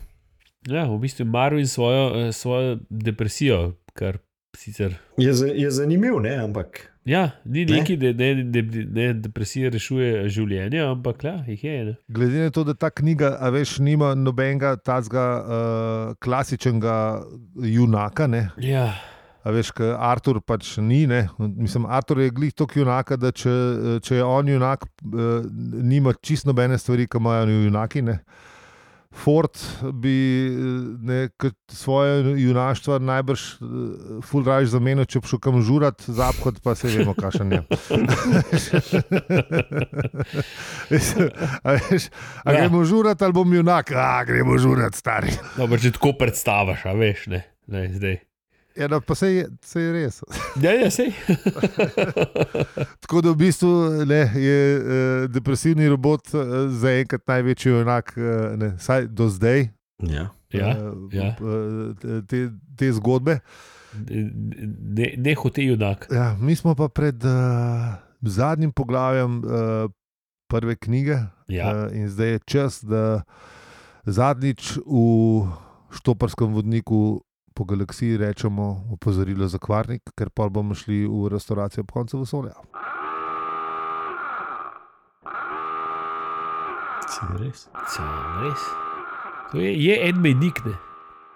Ja, 0.68 0.84
v 0.84 0.98
bistvu 1.00 1.24
Marvin 1.24 1.66
svojo, 1.66 2.28
eh, 2.28 2.32
svojo 2.32 2.78
depresijo, 2.90 3.76
kar 3.94 4.18
sicer. 4.56 4.98
Je, 5.16 5.32
je 5.54 5.70
zanimiv, 5.70 6.20
ne? 6.20 6.36
ampak 6.36 6.90
Ja, 7.04 7.30
ni 7.44 7.64
Ne? 7.64 7.78
neki, 7.80 7.96
da 7.96 8.12
ne, 8.12 8.34
ne, 8.44 8.62
ne, 8.92 9.12
depresija 9.14 9.70
rešuje 9.70 10.28
življenje, 10.28 10.82
ampak 10.84 11.24
ja, 11.24 11.44
jih 11.48 11.64
je. 11.64 11.84
Ne? 11.84 11.94
Glede 12.08 12.42
na 12.44 12.50
to, 12.50 12.64
da 12.64 12.74
ta 12.74 12.90
knjiga, 12.90 13.38
a 13.40 13.48
veš, 13.50 13.78
nima 13.80 14.12
nobenega 14.14 14.74
tazga 14.76 15.24
uh, 15.40 16.12
klasičnega 16.20 17.22
junaka, 17.56 18.28
ne? 18.28 18.50
Ja, 18.60 18.92
a 19.40 19.50
veš, 19.54 19.72
ker 19.72 19.94
Artur 19.96 20.42
pač 20.44 20.76
ni. 20.76 21.06
Ne? 21.08 21.22
Mislim, 21.38 21.86
Artur 21.88 22.20
je 22.20 22.30
glih 22.30 22.52
toliko 22.52 22.82
junaka, 22.82 23.16
da 23.16 23.32
če, 23.32 23.50
če 24.04 24.20
je 24.20 24.24
on 24.24 24.52
junak, 24.52 24.84
nima 25.80 26.12
čisto 26.20 26.52
nobene 26.52 26.76
stvari, 26.78 27.08
ki 27.08 27.16
imajo 27.16 27.48
junaki. 27.48 28.04
Ne? 28.04 28.20
Ford 29.14 29.58
bi 29.92 30.14
eh, 30.46 30.54
ne, 31.02 31.28
svoje 31.68 32.42
junaštvo 32.42 32.98
najbrž 32.98 33.40
uh, 33.58 33.68
fulraj 34.22 34.64
zamenil, 34.70 35.04
če 35.04 35.20
bi 35.20 35.26
šel 35.26 35.40
kam 35.42 35.58
žurat, 35.62 36.02
zapkot 36.06 36.60
pa 36.62 36.74
se 36.78 36.88
vemo, 36.88 37.14
kakšen 37.18 37.52
je. 37.52 37.62
a 41.64 41.72
veš, 41.74 42.08
a 42.44 42.52
Ja. 42.52 42.60
gremo 42.60 42.84
žurat 42.84 43.22
ali 43.22 43.32
bom 43.32 43.54
junak, 43.54 43.90
a 43.92 44.24
gremo 44.24 44.58
žurat, 44.58 44.94
stari. 44.94 45.34
dobro, 45.56 45.78
če 45.78 45.90
tako 45.92 46.12
predstaviš, 46.18 46.86
a 46.86 46.92
veš, 46.94 47.26
ne, 47.26 47.42
ne 47.66 47.88
zdaj. 47.92 48.18
Ja, 48.76 48.86
no, 48.88 49.00
pa 49.00 49.14
se 49.14 49.26
je, 49.28 49.48
se 49.62 49.80
je 49.80 49.92
res. 49.92 50.20
Ja, 50.56 50.70
ja, 50.72 50.90
sej. 50.90 51.10
Tako 53.02 53.20
da 53.20 53.30
v 53.30 53.36
bistvu 53.36 53.70
ne, 54.06 54.20
je 54.34 54.58
uh, 54.76 54.84
depresivni 55.28 55.88
robot 55.88 56.34
uh, 56.34 56.40
zaenkrat 56.70 57.26
največji 57.26 57.72
junak, 57.72 58.12
uh, 58.14 58.24
ne, 58.56 58.74
vsaj 58.76 59.06
do 59.08 59.28
zdaj. 59.28 59.68
ja. 60.00 60.30
Ja, 60.50 60.66
eh, 60.68 60.82
ja. 61.12 61.24
eh, 61.38 62.22
Te, 62.26 62.38
te 62.74 62.92
zgodbe. 62.92 63.36
ne, 64.90 65.14
ne 65.16 65.34
hote 65.34 65.62
junak. 65.62 66.08
Ja, 66.10 66.34
mi 66.34 66.56
smo 66.56 66.74
pa 66.74 66.88
pred 66.88 67.22
uh, 67.22 67.30
zadnjim 68.20 68.72
poglavjem 68.72 69.38
uh, 69.38 69.90
prve 70.48 70.74
knjige 70.76 71.20
Ja. 71.48 71.86
uh, 71.86 71.94
in 71.94 72.08
zdaj 72.08 72.28
je 72.28 72.38
čas, 72.46 72.80
da 72.82 73.22
zadnjič 74.04 74.78
v 74.82 75.46
štoparskem 75.92 76.50
vodniku 76.50 77.22
po 77.60 77.64
galaksiji 77.64 78.16
rečemo 78.16 78.88
opozorilo 78.92 79.44
za 79.44 79.58
kvarnik, 79.58 80.02
ker 80.16 80.30
pa 80.30 80.48
bomo 80.48 80.72
šli 80.74 81.04
v 81.04 81.28
restauracijo 81.28 81.84
ob 81.84 81.90
koncu 81.92 82.18
vesolja. 82.18 82.54
Res. 87.36 87.68
Res. 88.40 88.62
To 89.52 89.60
je, 89.60 89.76
je 89.76 90.08
en 90.08 90.20
mejnik. 90.20 90.62
Ne? 90.64 90.72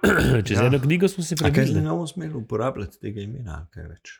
Čez 0.46 0.58
Ja. 0.58 0.66
eno 0.66 0.80
knjigo 0.80 1.08
smo 1.08 1.24
se 1.24 1.36
prebili. 1.36 1.74
ne 1.74 1.88
bomo 1.90 2.06
smeli 2.06 2.34
uporabljati 2.34 3.00
tega 3.00 3.20
imena, 3.20 3.66
kaj 3.68 3.84
več? 3.84 4.14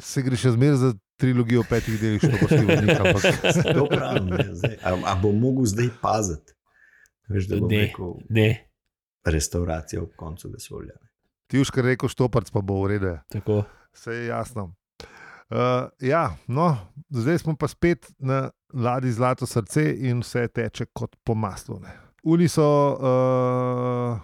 Se 0.00 0.22
gre 0.22 0.36
še 0.36 0.50
zmeraj 0.50 0.76
za 0.76 0.94
trilogijo 1.16 1.60
petih 1.68 2.00
delih 2.00 2.20
štoparskega 2.20 2.72
vodnika, 2.72 3.04
ampak 3.04 3.52
To 3.76 3.84
pravim, 3.86 4.32
ne, 4.32 4.48
zdaj. 4.54 4.78
A, 4.80 4.96
a 5.04 5.14
bom 5.20 5.36
mogel 5.36 5.68
zdaj 5.68 5.92
paziti? 6.00 6.56
Veš, 7.28 7.48
Ne. 7.48 7.84
rekel 7.84 8.16
Ne, 8.28 8.65
restauracija 9.30 10.02
ob 10.02 10.14
koncu 10.16 10.50
vesolja. 10.52 10.94
ti 11.46 11.60
už 11.60 11.70
kar 11.70 11.84
rekel 11.84 12.10
štoparc, 12.10 12.50
pa 12.50 12.60
bo 12.60 12.82
v 12.82 12.96
redu. 12.96 13.18
tako. 13.30 13.64
Vse 13.94 14.12
je 14.12 14.26
jasno. 14.26 14.74
Uh, 15.46 15.88
ja, 16.02 16.36
no, 16.46 16.76
zdaj 17.10 17.38
smo 17.38 17.54
pa 17.56 17.68
spet 17.68 18.10
na 18.18 18.50
ladji 18.74 19.12
Zlato 19.12 19.46
srce 19.46 19.94
in 19.94 20.20
vse 20.20 20.48
teče 20.48 20.86
kot 20.92 21.16
po 21.24 21.34
maslu. 21.34 21.78
Ne. 21.80 21.94
Uni 22.26 22.48
so 22.48 22.66
uh, 22.98 24.18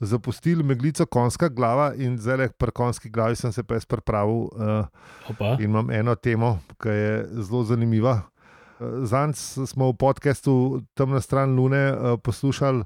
zapustili 0.00 0.62
meglico 0.62 1.06
konjska 1.06 1.48
glava 1.48 1.92
in 1.94 2.18
zdaj 2.18 2.48
pri 2.58 2.74
konjski 2.74 3.10
glavi 3.10 3.36
sem 3.36 3.52
se 3.52 3.62
pa 3.62 3.78
jaz 3.78 3.86
pripravil 3.86 4.34
uh, 4.34 4.86
Opa. 5.30 5.54
in 5.58 5.70
imam 5.70 5.90
eno 5.90 6.14
temo, 6.14 6.58
ki 6.82 6.88
je 6.88 7.26
zelo 7.46 7.62
zanimiva. 7.64 8.20
Uh, 8.80 9.06
Zanj 9.06 9.32
smo 9.66 9.92
v 9.92 9.96
podkastu 9.96 10.82
Temna 10.94 11.20
stran 11.20 11.54
Lune 11.54 11.92
uh, 11.92 12.18
poslušali, 12.18 12.82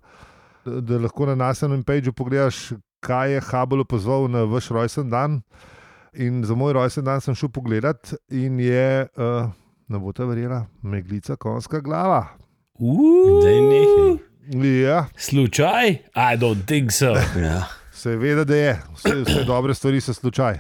da, 0.65 0.99
lahko 0.99 1.27
na 1.27 1.35
naseljenem 1.35 1.83
pageu 1.85 2.13
pogledaš, 2.13 2.73
kaj 3.03 3.33
je 3.35 3.41
Hubble 3.51 3.85
pozval 3.85 4.29
na 4.31 4.45
vaš 4.45 4.69
rojsten 4.69 5.11
dan. 5.11 5.41
In 6.13 6.45
za 6.45 6.55
moj 6.55 6.73
rojsten 6.77 7.05
dan 7.05 7.21
sem 7.21 7.35
šel 7.35 7.49
pogledat 7.49 8.13
in 8.31 8.61
je, 8.61 9.07
uh, 9.17 9.49
ne 9.89 9.99
bo 9.99 10.13
ta 10.13 10.25
verjela, 10.29 10.67
meglica 10.83 11.37
konjska 11.37 11.81
glava. 11.81 12.27
Nehaj. 12.79 14.19
Ja, 14.83 15.07
Slučaj? 15.17 15.89
I 16.15 16.37
don't 16.37 16.67
think 16.67 16.93
so. 16.93 17.15
Ja. 17.43 17.65
seveda, 17.93 18.45
da 18.45 18.57
je, 18.57 18.81
vse, 18.95 19.15
vse 19.25 19.45
dobre 19.45 19.75
stvari 19.75 20.01
so 20.01 20.15
slučaj. 20.15 20.59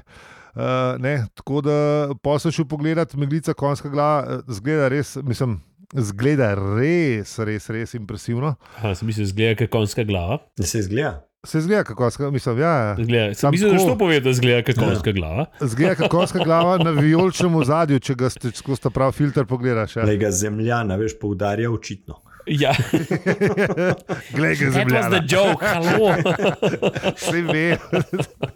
Uh, 0.54 0.62
ne, 0.98 1.26
tako 1.34 1.60
da 1.60 2.08
poslušaj 2.22 2.64
pogledati, 2.64 3.16
meglica 3.16 3.54
konjska 3.54 3.88
glava, 3.88 4.40
zgleda 4.48 4.88
res, 4.88 5.16
mislim, 5.16 5.60
zgleda 5.92 6.54
res, 6.54 7.36
res, 7.38 7.68
res 7.68 7.94
impresivno. 7.94 8.54
Ha, 8.80 8.94
sem 8.96 9.08
mislil, 9.10 9.28
zgleda 9.28 9.58
kot 9.62 9.72
konjska 9.72 10.04
glava. 10.08 10.40
Da 10.58 10.66
se 10.66 10.80
izgleda. 10.80 11.20
Se 11.46 11.60
zgleda 11.60 11.82
kako 11.84 11.98
konjska, 12.04 12.30
mislim, 12.30 12.58
ja. 12.62 12.96
Zgleda, 12.98 13.34
sem 13.34 13.50
mislil, 13.50 13.70
da 13.72 13.76
tako. 13.76 13.88
što 13.88 13.98
pove, 13.98 14.20
da 14.20 14.32
zgleda 14.32 14.62
kot 14.66 14.78
konjska 14.78 15.12
glava. 15.12 15.46
Zgleda 15.60 15.94
kako 15.94 16.16
konjska 16.16 16.44
glava 16.44 16.76
na 16.78 16.90
vijoličnem 16.90 17.54
ozadju, 17.54 18.00
če 18.00 18.14
ga 18.14 18.30
skozi 18.30 18.82
ta 18.82 18.90
prav 18.90 19.12
filter 19.12 19.46
pogledaš. 19.46 19.96
Ja. 19.96 20.04
Le 20.06 20.16
ga 20.16 20.30
zemljana, 20.30 20.96
veš, 20.96 21.18
poudarja 21.20 21.70
očitno. 21.70 22.22
Ja, 22.46 22.72
Glej 24.36 24.56
ga 24.58 24.70
that 24.70 24.90
was 24.90 25.06
the 25.08 25.20
zemljana. 25.20 25.26
joke, 25.26 25.66
halo. 25.66 26.14
Vse 27.16 27.42
ve. 27.52 27.78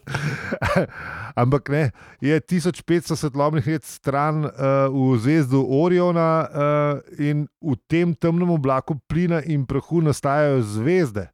Ampak 1.42 1.68
ne, 1.68 1.90
je 2.20 2.40
1500 2.40 3.16
svetlobnih 3.16 3.66
let 3.66 3.84
stran 3.84 4.44
uh, 4.44 4.50
v 4.90 5.18
zvezdu 5.18 5.66
Oriona 5.68 6.48
uh, 6.48 7.20
in 7.20 7.46
v 7.60 7.76
tem 7.86 8.14
temnem 8.14 8.50
oblaku 8.50 8.96
plina 9.08 9.42
in 9.44 9.66
prahu 9.66 10.00
nastajajo 10.00 10.62
zvezde. 10.62 11.28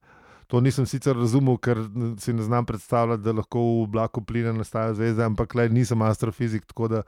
To 0.46 0.60
nisem 0.60 0.84
sicer 0.86 1.16
razumel, 1.16 1.56
ker 1.56 1.78
si 2.20 2.32
ne 2.32 2.42
znam 2.42 2.66
predstavljati, 2.66 3.22
da 3.22 3.32
lahko 3.32 3.58
v 3.62 3.86
oblaku 3.86 4.20
plina 4.20 4.52
nastajajo 4.52 4.94
zvezde, 4.94 5.24
ampak 5.24 5.54
le 5.54 5.68
nisem 5.68 6.02
astrofizik, 6.02 6.66
tako 6.66 6.88
da 6.88 7.02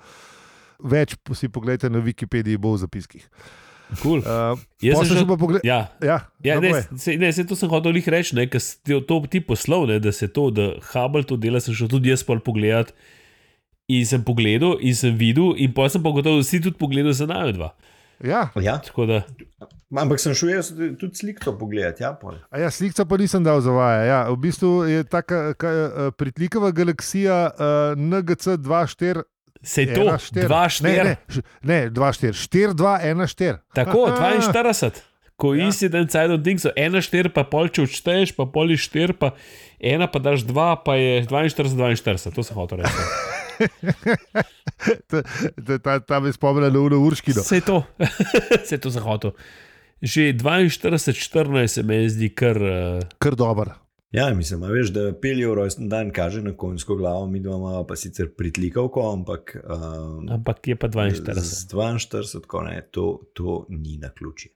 več 0.79 1.19
si 1.35 1.49
pogledajte 1.49 1.91
na 1.91 1.99
Wikipediji, 1.99 2.57
bo 2.57 2.73
v 2.73 2.81
zapiskih. 2.87 3.27
Cool. 4.03 4.19
Uh, 4.21 4.59
Jaz 4.83 5.01
sem 5.03 5.17
šel- 5.17 5.29
pa 5.29 5.37
pogled. 5.37 5.61
Ja, 5.65 5.89
Ja, 6.03 6.21
Ja, 6.45 6.61
ne, 6.61 6.73
se, 6.97 7.17
ne, 7.17 7.33
se 7.33 7.45
to 7.45 7.57
sem 7.57 7.69
hotel 7.69 7.93
lih 7.93 8.09
reči, 8.09 8.37
ker 8.49 8.61
si 8.61 8.77
to, 8.85 9.21
ti 9.31 9.41
poslal, 9.41 9.87
ne, 9.87 9.99
da 9.99 10.13
se 10.13 10.29
to, 10.29 10.51
da 10.51 10.75
Hubble 10.93 11.25
to 11.25 11.37
dela, 11.37 11.61
sem 11.61 11.75
šel 11.75 11.89
tudi 11.89 12.11
jaz 12.11 12.23
pol 12.23 12.41
pogledat. 12.41 12.93
In 13.89 14.07
sem 14.07 14.23
pogledal, 14.25 14.79
in 14.81 14.95
sem 14.97 15.13
videl, 15.13 15.53
in 15.57 15.73
pa 15.73 15.89
sem 15.89 16.01
pa 16.03 16.09
gotovo, 16.09 16.41
da 16.41 16.45
si 16.45 16.61
tudi 16.61 16.79
pogledal 16.79 17.13
za 17.13 17.27
naju 17.27 17.53
dva. 17.53 17.75
ja. 18.25 18.49
Ja. 18.57 18.81
Da, 19.07 19.25
Ampak 19.95 20.19
sem 20.19 20.33
šel 20.35 20.49
jaz 20.49 20.73
tudi 20.73 21.15
sliko 21.15 21.53
pogledati. 21.59 22.03
Ja, 22.03 22.15
pol. 22.15 22.35
A 22.51 22.59
Ja, 22.59 22.71
slikca 22.71 23.05
pa 23.05 23.17
nisem 23.17 23.45
dal 23.45 23.61
za 23.61 23.71
vaje. 23.71 24.09
Ja, 24.09 24.25
v 24.31 24.37
bistvu 24.37 24.89
je 24.89 25.05
ta 25.05 25.21
pritlikava 26.17 26.71
galaksija 26.71 27.51
uh, 27.51 27.93
NGC 27.95 28.57
24. 28.59 29.23
se 29.65 29.83
je 29.83 29.93
to, 29.93 30.17
dva 30.39 30.69
štiri. 30.69 30.93
Ne, 30.93 31.05
ne, 31.05 31.17
š- 31.29 31.43
ne 31.63 31.91
24, 31.91 32.35
4, 32.35 32.75
2, 32.75 33.01
1, 33.03 33.27
4. 33.27 33.59
Tako, 33.73 34.13
42. 34.13 34.91
Ko 35.37 35.53
Ja. 35.53 35.67
isti 35.67 35.89
dan 35.89 36.07
cajt 36.07 36.31
od 36.31 36.41
Dingsa, 36.41 36.71
ena 36.77 37.01
štir, 37.01 37.29
pa 37.29 37.43
pol 37.43 37.67
če 37.67 37.83
odšteješ, 37.83 38.33
pa 38.33 38.47
pol 38.47 38.71
je 38.71 38.79
štir, 38.79 39.13
pa 39.13 39.35
ena 39.81 40.07
pa 40.07 40.21
daš 40.21 40.43
dva, 40.43 40.77
pa 40.77 40.95
je 40.95 41.25
42, 41.25 41.97
42. 41.97 42.31
To 42.31 42.41
sem 42.41 42.55
hotel 42.55 42.79
reči. 42.79 42.95
Tam 46.07 46.27
je 46.27 46.33
spomnil 46.33 46.67
na 46.67 46.71
uro 46.79 47.01
urškino. 47.01 47.43
Vse 47.43 47.61
to, 47.61 47.83
vse 48.63 48.79
to 48.79 48.91
sem 48.91 49.03
hotel. 49.03 49.35
Že 49.99 50.35
42, 50.35 51.11
14 51.11 51.69
se 51.69 51.83
mi 51.83 52.09
zdi 52.09 52.31
kar. 52.31 52.57
Uh, 52.57 53.03
Kar 53.19 53.35
dober. 53.35 53.75
Ja, 54.15 54.35
mislim, 54.35 54.63
a 54.63 54.69
veš, 54.71 54.93
da 54.95 55.13
peljev 55.13 55.55
rojsten 55.55 55.89
dan 55.89 56.11
kaže 56.15 56.43
na 56.43 56.53
konjsko 56.57 56.95
glavo, 56.97 57.27
mi 57.27 57.41
dva 57.41 57.57
imamo 57.57 57.87
pa 57.87 57.97
sicer 57.97 58.29
pritlikavko, 58.37 59.13
ampak 59.13 59.57
um, 59.65 60.29
ampak 60.31 60.69
je 60.69 60.77
pa 60.77 60.89
42. 60.89 61.41
z 61.41 61.67
42, 61.75 62.47
ko 62.47 62.63
ne, 62.63 62.77
to, 62.91 63.21
to 63.33 63.67
ni 63.69 63.99
na 63.99 64.09
ključi. 64.09 64.53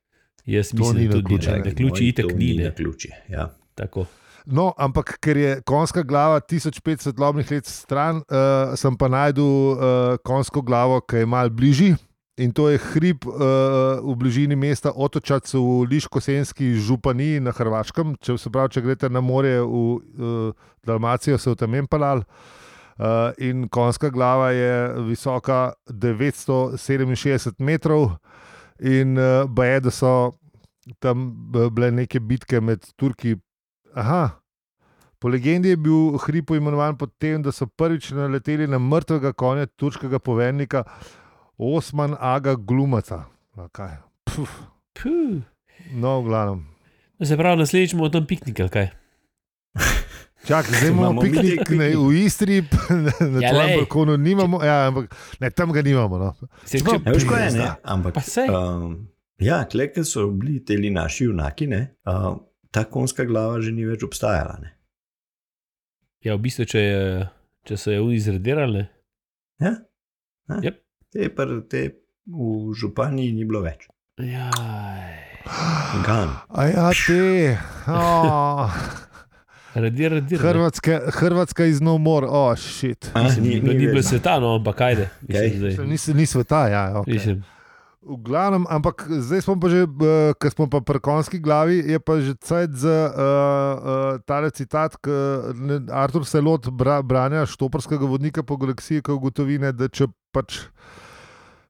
Jaz 0.46 0.70
To 0.70 0.76
mislim, 0.76 0.96
ni 0.96 1.08
da 1.08 1.12
tudi 1.12 1.34
naključje. 1.34 1.52
ni. 1.52 1.70
Na 1.70 1.74
ključi 1.74 2.08
itek 2.08 2.26
ni. 2.26 2.44
ni 2.44 2.58
ne. 2.58 2.64
na 2.64 2.70
ključi. 2.74 3.10
Ja. 3.28 3.50
Tako. 3.74 4.06
No, 4.46 4.72
ampak 4.78 5.18
ker 5.20 5.36
je 5.36 5.60
konjska 5.60 6.02
glava 6.02 6.40
1500 6.40 7.02
svetlobnih 7.02 7.50
let 7.50 7.66
stran, 7.66 8.16
uh, 8.16 8.78
sem 8.78 8.96
pa 8.96 9.08
najdel 9.08 9.44
uh, 9.44 9.78
konjsko 10.24 10.62
glavo, 10.62 11.00
ki 11.00 11.16
je 11.16 11.26
malo 11.26 11.50
bližji. 11.50 11.96
In 12.38 12.52
to 12.54 12.68
je 12.70 12.78
hrib 12.78 13.26
uh, 13.26 13.98
v 13.98 14.14
bližini 14.14 14.54
mesta 14.54 14.92
Otočac 14.94 15.42
v 15.54 15.82
Liško-Senski 15.90 16.78
županiji 16.78 17.40
na 17.42 17.50
Hrvaškem. 17.50 18.14
Če, 18.22 18.36
se 18.38 18.52
pravi, 18.54 18.76
če 18.76 18.82
greste 18.84 19.10
na 19.10 19.18
morje 19.18 19.58
v 19.58 19.66
uh, 19.66 20.68
Dalmacijo, 20.86 21.34
se 21.34 21.50
v 21.50 21.58
tem 21.58 21.74
empalal. 21.82 22.22
Uh, 22.94 23.34
in 23.42 23.66
konjska 23.66 24.12
glava 24.14 24.52
je 24.54 24.70
visoka 25.10 25.74
967 25.90 27.58
metrov, 27.58 28.14
in 28.78 29.18
uh, 29.18 29.42
baje, 29.50 29.82
da 29.88 29.90
so 29.90 30.14
tam 31.02 31.30
bile 31.50 31.90
neke 31.90 32.22
bitke 32.22 32.62
med 32.62 32.86
Turki. 32.94 33.34
Aha. 33.98 34.38
Po 35.18 35.26
legendi 35.26 35.74
je 35.74 35.76
bil 35.76 36.14
hrib 36.22 36.46
poimenovan 36.46 36.94
po 36.94 37.10
tem, 37.18 37.42
da 37.42 37.50
so 37.50 37.66
prvič 37.66 38.12
naleteli 38.14 38.70
na 38.70 38.78
mrtvega 38.78 39.34
konja 39.34 39.66
turškega 39.66 40.22
poveljnika 40.22 40.84
Osman 41.58 42.14
Aga 42.20 42.54
Glumaca. 42.54 43.24
Puf. 44.24 44.50
Puh. 44.94 45.42
No, 45.92 46.20
v 46.22 46.24
glavnem. 46.24 46.66
Se 47.22 47.36
pravi, 47.36 47.58
naslednjič 47.58 47.94
bomo 47.98 48.08
tam 48.14 48.26
piknik, 48.26 48.60
ali 48.60 48.70
kaj? 48.70 48.88
Čakaj, 50.48 50.78
zdaj 50.78 50.90
imamo 50.90 51.20
piknik 51.20 51.70
ne, 51.70 51.88
v 51.96 52.12
Istri, 52.24 52.62
na, 53.06 53.12
na 53.20 53.40
Ja, 53.42 53.50
tvojem 53.50 53.78
balkonu 53.78 54.16
nimamo, 54.16 54.62
ja, 54.64 54.86
ampak 54.86 55.14
ne, 55.40 55.50
tam 55.50 55.72
ga 55.72 55.82
nimamo. 55.82 56.18
No. 56.18 56.30
Se, 56.64 56.78
če, 56.78 56.94
Ja, 57.04 57.12
veš, 57.12 57.26
kaj 57.26 57.44
je, 57.44 57.50
ne? 57.58 57.70
Ampak, 57.82 58.20
um, 58.46 59.08
ja, 59.42 59.64
kleke 59.66 60.04
so 60.06 60.28
bili 60.30 60.60
teli 60.64 60.90
naši 60.94 61.26
junaki, 61.26 61.66
ne? 61.66 61.80
Uh, 62.06 62.38
ta 62.70 62.84
konjska 62.86 63.26
glava 63.26 63.58
že 63.64 63.74
ni 63.74 63.86
več 63.88 64.06
obstajala. 64.06 64.60
Ne? 64.62 64.74
ja, 66.22 66.34
v 66.34 66.42
bistvu, 66.46 66.66
če, 66.70 66.80
je, 66.82 67.02
če 67.66 67.78
so 67.78 67.94
jo 67.94 68.10
izradirali, 68.14 68.86
Ja? 69.58 69.74
Ja. 70.48 70.60
Yep. 70.62 70.76
Te, 71.12 71.28
pa, 71.32 71.46
te 71.70 71.82
v 72.28 72.74
županiji 72.76 73.32
ni 73.32 73.46
bilo 73.48 73.62
več. 73.64 73.88
ja, 74.20 74.50
Gan. 76.04 76.34
A 76.48 76.66
ja, 76.68 76.88
te. 76.92 77.56
Oh, 77.88 78.68
radir, 79.74 80.12
radir. 80.18 80.42
Hrvatska, 80.42 81.00
Hrvatska 81.16 81.64
iz 81.64 81.80
no 81.80 81.98
more, 81.98 82.26
oh, 82.26 82.52
Mislim, 82.52 83.44
ni, 83.44 83.60
ni, 83.60 83.74
ni 83.74 83.86
bilo 83.86 84.02
sveta, 84.02 84.38
no, 84.40 84.54
ampak 84.58 84.80
ajde. 84.80 85.08
Mislim, 85.28 85.88
Ni, 85.88 85.96
ni 86.20 86.26
sveta, 86.26 86.68
ja. 86.68 86.84
Okay. 87.00 87.12
Mislim, 87.12 87.44
V 88.08 88.16
glavnem, 88.24 88.64
ampak 88.70 89.04
zdaj 89.04 89.42
smo 89.44 89.58
pa 89.60 89.68
že, 89.68 89.84
uh, 89.84 90.32
ker 90.40 90.48
smo 90.54 90.64
pa 90.70 90.80
pri 90.80 91.00
konjski 91.02 91.40
glavi, 91.42 91.82
je 91.82 91.98
pa 92.00 92.16
že 92.22 92.32
cajt 92.40 92.70
za 92.72 92.98
uh, 93.04 93.12
uh, 93.12 94.20
tale 94.24 94.48
citat, 94.48 94.96
ki 94.96 95.12
Artur 95.92 96.24
Selot 96.24 96.70
bra, 96.72 97.02
branja 97.02 97.44
štoprskega 97.44 98.08
vodnika 98.08 98.40
po 98.40 98.56
galaksiji, 98.56 99.02
ki 99.04 99.12
ugotovine, 99.12 99.74
da 99.76 99.90
če 99.92 100.08
pač. 100.32 100.62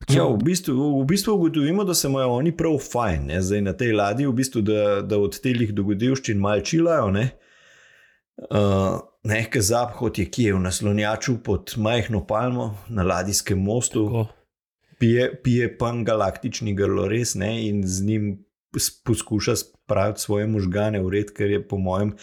Če, 0.09 0.17
Ja, 0.17 0.25
v, 0.25 0.39
bistvu, 0.41 0.73
v 1.03 1.05
bistvu 1.05 1.35
ugotovimo, 1.37 1.85
da 1.85 1.93
se 1.93 2.09
imajo 2.09 2.39
oni 2.39 2.55
prav 2.57 2.79
fajn, 2.81 3.27
ne? 3.29 3.43
zdaj 3.45 3.61
na 3.67 3.75
tej 3.77 3.93
ladji, 3.93 4.29
v 4.29 4.37
bistvu, 4.39 4.63
da, 4.65 5.03
da 5.05 5.19
od 5.21 5.37
teh 5.45 5.69
dogodivščin 5.77 6.41
malo 6.41 6.65
čilajo. 6.65 7.11
Ne? 7.13 7.27
Uh, 8.49 9.03
Nekaj 9.29 9.65
zaphod 9.69 10.17
je 10.19 10.25
kje 10.31 10.55
v 10.55 10.61
naslonjaču 10.63 11.41
pod 11.45 11.75
majhno 11.77 12.23
palmo 12.27 12.71
na 12.89 13.03
ladijskem 13.05 13.59
mostu, 13.61 14.07
tako. 14.07 14.23
pije, 14.99 15.27
pije 15.45 15.73
pan 15.79 16.05
galaktični 16.05 16.73
grlores 16.79 17.35
ne? 17.35 17.51
in 17.67 17.83
z 17.85 18.07
njim 18.07 18.29
poskuša 19.05 19.57
spraviti 19.57 20.21
svoje 20.21 20.47
možgane 20.47 21.03
v 21.03 21.11
red, 21.19 21.35
ker 21.37 21.51
je 21.51 21.61
po 21.69 21.77
mojem 21.77 22.15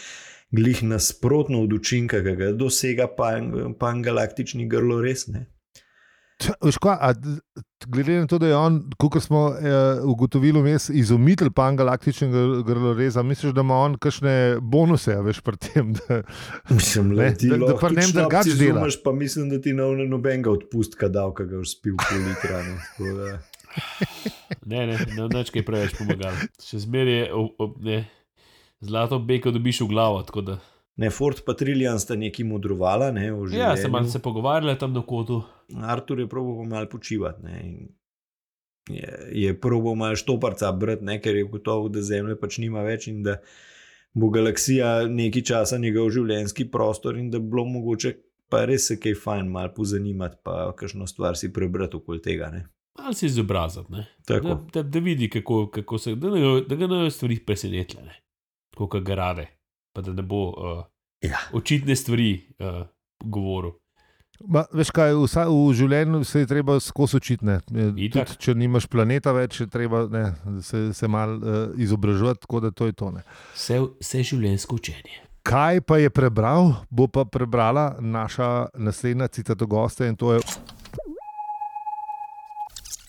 glih 0.50 0.82
nasprotno 0.82 1.62
od 1.62 1.72
učinka, 1.72 2.22
ki 2.24 2.34
ga 2.36 2.50
dosega 2.56 3.06
pan, 3.06 3.74
pan 3.78 4.02
galaktični 4.02 4.66
grlores. 4.68 5.26
Ne? 5.26 5.46
Kaj, 6.76 6.96
a, 7.00 7.12
glede 7.86 8.12
na 8.14 8.26
to, 8.26 8.38
da 8.38 8.46
je 8.46 8.56
on, 8.56 8.76
kot 8.98 9.16
smo 9.18 9.46
uh, 9.46 9.56
ugotovili, 10.04 10.60
vmes 10.60 10.88
izumitelj 10.90 11.50
pangalaktičnega 11.50 12.36
grloreza, 12.62 13.22
misliš, 13.22 13.52
da 13.52 13.60
ima 13.60 13.74
on 13.76 13.96
kakšne 13.96 14.34
bonuse, 14.62 15.12
a 15.12 15.20
veš, 15.20 15.40
pri 15.40 15.56
tem. 15.58 15.92
Da, 15.94 16.22
Mislim, 16.70 17.08
Ne, 17.08 17.16
le, 17.16 17.34
ti 17.34 17.48
da- 17.48 17.56
da 17.56 17.64
njem 17.64 17.76
tudi 18.02 18.12
drugače 18.12 18.50
šnopci 18.50 18.58
dela. 18.58 18.80
zumaš, 18.80 19.02
Pa 19.02 19.12
mislim, 19.12 19.48
da 19.48 19.60
ti 19.60 19.72
ne 19.72 19.82
bo 19.82 19.94
nobenega 20.06 20.50
odpustka 20.50 21.08
dal, 21.08 21.32
ki 21.32 21.44
ga 21.44 21.56
boš 21.56 21.72
spil 21.72 21.96
pol 21.98 22.18
litra. 22.20 22.62
Ne, 22.62 22.76
Tako 22.90 23.12
da- 23.14 23.38
Ne, 24.66 24.86
ne, 24.86 24.96
ne, 25.10 25.28
neč 25.30 25.50
kaj 25.50 25.62
preveč 25.62 25.94
pomagalo. 25.94 26.36
Še 26.60 26.78
zmeraj 26.80 27.12
je, 27.14 27.34
o- 27.34 27.52
o- 27.58 27.74
ne, 27.78 28.06
zlato 28.80 29.18
beko 29.20 29.50
dobiš 29.50 29.80
v 29.80 29.88
glavo. 29.88 30.22
tako 30.22 30.40
da- 30.42 30.58
ne 30.96 31.10
Ford 31.10 31.40
pa 31.46 31.54
Trillian 31.54 32.00
sta 32.00 32.16
neki 32.16 32.44
modrovala. 32.44 33.10
Ne, 33.12 33.30
Ja, 33.52 33.76
se 33.76 33.88
malo 33.88 34.08
se 34.08 34.18
pogovarjali 34.18 34.78
tam 34.78 34.92
na 34.92 35.02
kotu. 35.02 35.42
Artur 35.82 36.20
je 36.20 36.28
probo 36.28 36.64
malo 36.64 36.88
počivati. 36.88 37.42
Ne, 37.42 37.86
je, 38.88 39.18
je 39.32 39.60
probo 39.60 39.94
malo 39.94 40.16
štoparca 40.16 40.72
brati, 40.72 41.04
ne, 41.04 41.20
ker 41.20 41.36
je 41.36 41.44
gotovo, 41.44 41.88
da 41.88 42.02
Zemlje 42.02 42.38
pač 42.40 42.58
nima 42.58 42.82
več 42.82 43.08
in 43.08 43.22
da 43.22 43.36
bo 44.14 44.30
galaksija 44.30 45.06
nekaj 45.08 45.42
časa 45.42 45.78
njegov 45.78 46.10
življenjski 46.10 46.70
prostor 46.70 47.18
in 47.18 47.30
da 47.30 47.38
bi 47.38 47.50
bilo 47.50 47.64
mogoče 47.64 48.14
pa 48.48 48.64
res 48.64 48.86
se 48.88 48.96
kaj 49.00 49.14
fajn 49.14 49.48
malo 49.50 49.72
pozanimati, 49.74 50.36
pa 50.42 50.72
kakšno 50.78 51.06
stvar 51.06 51.36
si 51.36 51.52
prebrati 51.52 51.96
okoli 51.96 52.22
tega. 52.22 52.50
Ne. 52.50 52.66
Malo 52.98 53.12
se 53.12 53.26
izobraziti, 53.26 53.92
ne. 53.92 54.06
Tako. 54.24 54.48
da, 54.48 54.82
da, 54.82 54.82
da 54.82 54.98
vidi, 54.98 55.28
kako, 55.30 55.66
kako 55.70 55.98
se 55.98 56.14
da, 56.14 56.30
ne- 56.30 56.62
da 56.68 56.74
ga 56.76 56.86
ne 56.86 57.10
stvari 57.10 57.40
presenetile, 57.44 58.02
ne. 58.02 58.14
tako 58.70 58.88
kot 58.88 59.02
ga 59.02 59.14
rade, 59.14 59.46
pa 59.96 60.04
da 60.04 60.12
ne 60.12 60.22
bo 60.22 60.44
uh, 60.52 60.84
Ja. 61.24 61.40
očitne 61.56 61.96
stvari 61.96 62.44
uh, 62.60 62.84
govoril. 63.24 63.72
Ma, 64.44 64.66
veš 64.68 64.90
kaj, 64.92 65.14
vsa, 65.16 65.46
v 65.48 65.72
življenju 65.72 66.18
se 66.28 66.42
je 66.42 66.46
treba 66.46 66.74
skozi 66.80 67.16
učiti. 67.16 67.44
ne. 67.44 67.56
Itak. 67.96 68.28
Tudi, 68.28 68.40
če 68.44 68.54
nimaš 68.54 68.84
planeta 68.86 69.32
več, 69.32 69.62
je 69.62 69.66
treba 69.66 70.02
ne, 70.12 70.26
se, 70.60 70.90
se 70.92 71.08
malo 71.08 71.38
uh, 71.40 71.72
izobraževati, 71.80 72.44
tako 72.44 72.60
da 72.60 72.70
to 72.70 72.86
je 72.86 72.92
to. 72.92 73.08
Ne. 73.16 73.24
Vse, 73.56 73.80
vse 74.04 74.20
življenjsko 74.22 74.76
učenje. 74.76 75.22
Kaj 75.46 75.80
pa 75.88 75.96
je 76.02 76.10
prebral, 76.10 76.74
bo 76.90 77.06
pa 77.08 77.24
prebrala 77.24 77.96
naša 78.02 78.68
naslednja 78.76 79.28
citata 79.32 79.64
gosta 79.64 80.04
in 80.06 80.16
to 80.20 80.34
je. 80.36 80.44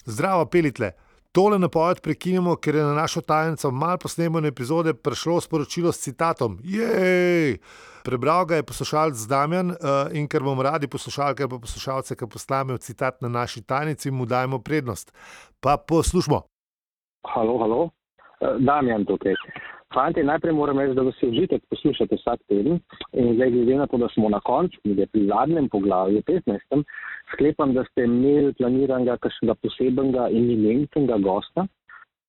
Zdravo, 0.07 0.45
pelitle. 0.45 0.93
Tole 1.37 1.59
napoved 1.59 1.99
prekinemo, 2.01 2.55
ker 2.57 2.75
je 2.75 2.83
na 2.83 2.93
našo 2.97 3.21
tajnico 3.21 3.69
malo 3.71 3.97
posnemljene 4.01 4.47
epizode 4.47 4.93
prišlo 4.93 5.41
sporočilo 5.41 5.91
s 5.91 5.99
citatom: 6.01 6.57
Jej! 6.63 7.59
Prebral 8.03 8.45
ga 8.45 8.55
je 8.55 8.63
poslušalec 8.63 9.21
Damjan 9.29 9.69
uh, 9.69 9.77
in 10.17 10.25
ker 10.27 10.41
bomo 10.43 10.63
radi 10.63 10.87
poslušalke 10.87 11.43
in 11.43 11.61
poslušalce, 11.61 12.15
ki 12.15 12.25
posnamejo 12.33 12.77
citat 12.77 13.21
na 13.21 13.29
naši 13.29 13.61
tajnici, 13.61 14.11
mu 14.11 14.25
dajemo 14.25 14.59
prednost. 14.59 15.13
Pa 15.61 15.77
poslušamo. 15.77 16.41
Halo, 17.27 17.57
halo. 17.57 17.89
Eh, 18.41 18.57
Damjan 18.59 19.05
tukaj. 19.05 19.37
Fanti, 19.93 20.23
najprej 20.23 20.53
moram 20.53 20.79
reči, 20.79 20.95
da 20.95 21.01
vas 21.07 21.21
je 21.21 21.29
užitek 21.29 21.63
poslušati 21.69 22.15
vsak 22.15 22.41
teden. 22.47 22.79
In 23.13 23.35
zdaj, 23.35 23.51
glede 23.51 23.75
na 23.75 23.87
to, 23.87 23.97
da 23.97 24.09
smo 24.13 24.29
na 24.29 24.39
koncu 24.39 24.81
knjige, 24.81 25.05
pri 25.05 25.25
zadnjem 25.25 25.69
poglavju, 25.69 26.21
15. 26.27 26.83
sklepam, 27.31 27.73
da 27.73 27.83
ste 27.91 28.03
imeli 28.03 28.53
planiranega 28.53 29.17
kakšnega 29.17 29.55
posebnega 29.63 30.27
in 30.29 30.51
imenitnega 30.51 31.17
gosta. 31.23 31.67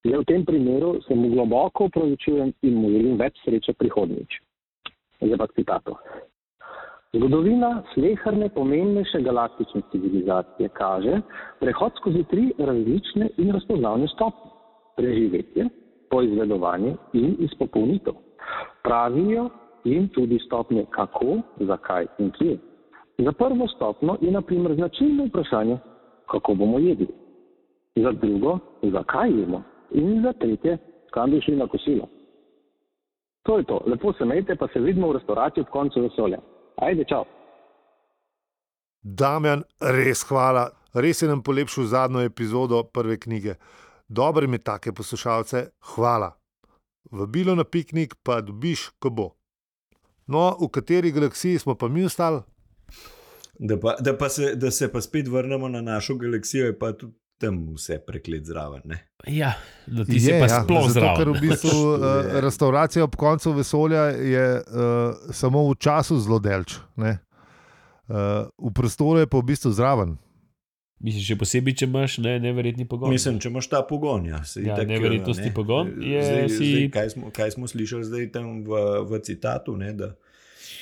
Zdaj, 0.05 0.21
v 0.21 0.29
tem 0.31 0.45
primeru 0.47 0.93
se 1.09 1.15
mu 1.15 1.29
globoko 1.35 1.89
upravičujem 1.91 2.53
in 2.63 2.75
mu 2.75 2.91
želim 2.95 3.19
več 3.19 3.43
sreče 3.45 3.75
prihodnjič. 3.83 4.39
Zdaj 5.21 5.39
pa 5.39 5.47
k 5.47 5.59
citatu. 5.59 5.97
Zgodovina 7.17 7.83
sleherne 7.95 8.49
pomembnejše 8.55 9.21
galaktične 9.27 9.83
civilizacije 9.91 10.69
kaže 10.69 11.21
prehod 11.61 11.93
skozi 11.99 12.25
tri 12.31 12.53
različne 12.59 13.31
in 13.37 13.53
razpoznavne 13.53 14.09
stopnje. 14.15 14.51
Preživetje, 14.99 15.69
poizvedovanje 16.11 16.97
in 17.13 17.37
izpopolnitev. 17.39 18.15
Pravijo 18.83 19.51
jim 19.85 20.09
tudi 20.09 20.39
stopnje 20.47 20.87
kako, 20.91 21.41
zakaj 21.61 22.07
in 22.19 22.31
kje. 22.31 22.59
Za 23.19 23.33
prvo 23.33 23.69
stopno 23.69 24.17
je 24.21 24.31
na 24.31 24.43
primer 24.43 24.75
značilno 24.75 25.25
vprašanje, 25.25 25.79
kako 26.31 26.55
bomo 26.55 26.79
jedli. 26.79 27.09
Za 27.97 28.13
drugo, 28.13 28.59
zakaj 28.83 29.31
jemo. 29.41 29.63
In 29.91 30.23
za 30.23 30.33
tretje, 30.33 30.79
kam 31.11 31.31
bi 31.31 31.41
šli 31.41 31.57
na 31.57 31.67
kosilo. 31.67 32.09
To 33.43 33.59
je 33.59 33.65
to. 33.65 33.81
Lepo 33.87 34.13
se 34.13 34.25
imejte, 34.25 34.57
pa 34.57 34.69
se 34.69 34.81
vidimo 34.81 35.09
v 35.09 35.13
restavraciji 35.13 35.63
ob 35.63 35.69
koncu 35.69 36.01
vesolja. 36.01 36.39
Ajde, 36.77 37.05
čau. 37.05 37.25
Damjan, 39.03 39.63
res 39.81 40.23
hvala. 40.29 40.69
Res 40.95 41.23
je 41.23 41.29
nam 41.29 41.43
polepšal 41.43 41.85
zadnjo 41.85 42.21
epizodo 42.21 42.83
prve 42.83 43.19
knjige. 43.19 43.55
Dobro 44.09 44.49
mi 44.49 44.59
take 44.59 44.93
poslušalce, 44.93 45.69
hvala. 45.81 46.33
Vabilo 47.11 47.55
na 47.55 47.65
piknik 47.65 48.15
pa 48.23 48.41
dobiš, 48.41 48.89
ko 48.99 49.11
bo. 49.11 49.29
No, 50.27 50.57
v 50.61 50.69
kateri 50.69 51.13
galaksiji 51.13 51.59
smo 51.59 51.75
pa 51.75 51.89
mi 51.89 52.05
ostali? 52.05 52.41
Da, 53.59 53.81
pa, 53.81 53.97
da, 54.01 54.17
pa 54.19 54.29
se, 54.29 54.55
da 54.55 54.71
se 54.71 54.93
pa 54.93 55.01
spet 55.01 55.29
vrnemo 55.29 55.69
na 55.69 55.81
našo 55.81 56.15
galaksijo, 56.15 56.67
je 56.67 56.79
pa 56.79 56.93
tudi 56.93 57.15
tam 57.39 57.75
vse 57.75 57.99
preklet 58.07 58.47
zraven. 58.47 58.81
Ne? 58.85 59.09
Ja, 59.27 59.53
da 59.87 60.05
ti 60.05 60.21
se 60.21 60.41
pa 60.41 60.49
sploh 60.49 60.91
zato, 60.91 61.15
ker 61.17 61.25
zraven. 61.25 61.35
v 61.35 61.49
bistvu 61.49 61.79
uh, 61.95 62.05
Je. 62.35 62.41
restauracija 62.41 63.05
ob 63.05 63.17
koncu 63.17 63.53
vesolja 63.53 64.03
je 64.05 64.47
uh, 64.61 64.63
samo 65.31 65.69
v 65.71 65.75
času 65.79 66.19
zelo 66.19 66.39
delč. 66.39 66.79
ne. 66.97 67.19
Uh, 68.09 68.49
v 68.59 68.73
prostoru 68.73 69.21
je 69.21 69.27
pa 69.27 69.39
v 69.39 69.43
bistvu 69.53 69.71
zraven. 69.73 70.17
Mislim, 71.01 71.23
še 71.23 71.37
posebej, 71.37 71.75
če 71.75 71.87
imaš 71.87 72.19
ne, 72.19 72.39
neverjetni 72.41 72.85
pogon. 72.85 73.11
Mislim, 73.11 73.37
če 73.39 73.49
imaš 73.49 73.69
ta 73.69 73.83
pogon. 73.85 74.25
Ja, 74.27 74.41
saj 74.43 74.63
Ja, 74.63 74.75
itak, 74.75 74.89
neverjetnosti 74.89 75.45
ne. 75.45 75.55
pogon 75.55 75.93
je 76.03 76.23
zdaj, 76.23 76.49
si- 76.51 76.71
zdaj, 76.73 76.89
kaj, 76.91 77.11
smo, 77.11 77.31
kaj 77.31 77.51
smo 77.51 77.67
slišali 77.67 78.05
zdaj 78.05 78.33
tam 78.33 78.65
v, 78.65 78.81
v 79.05 79.21
citatu? 79.21 79.77
Ne, 79.77 79.93
da, 79.95 80.15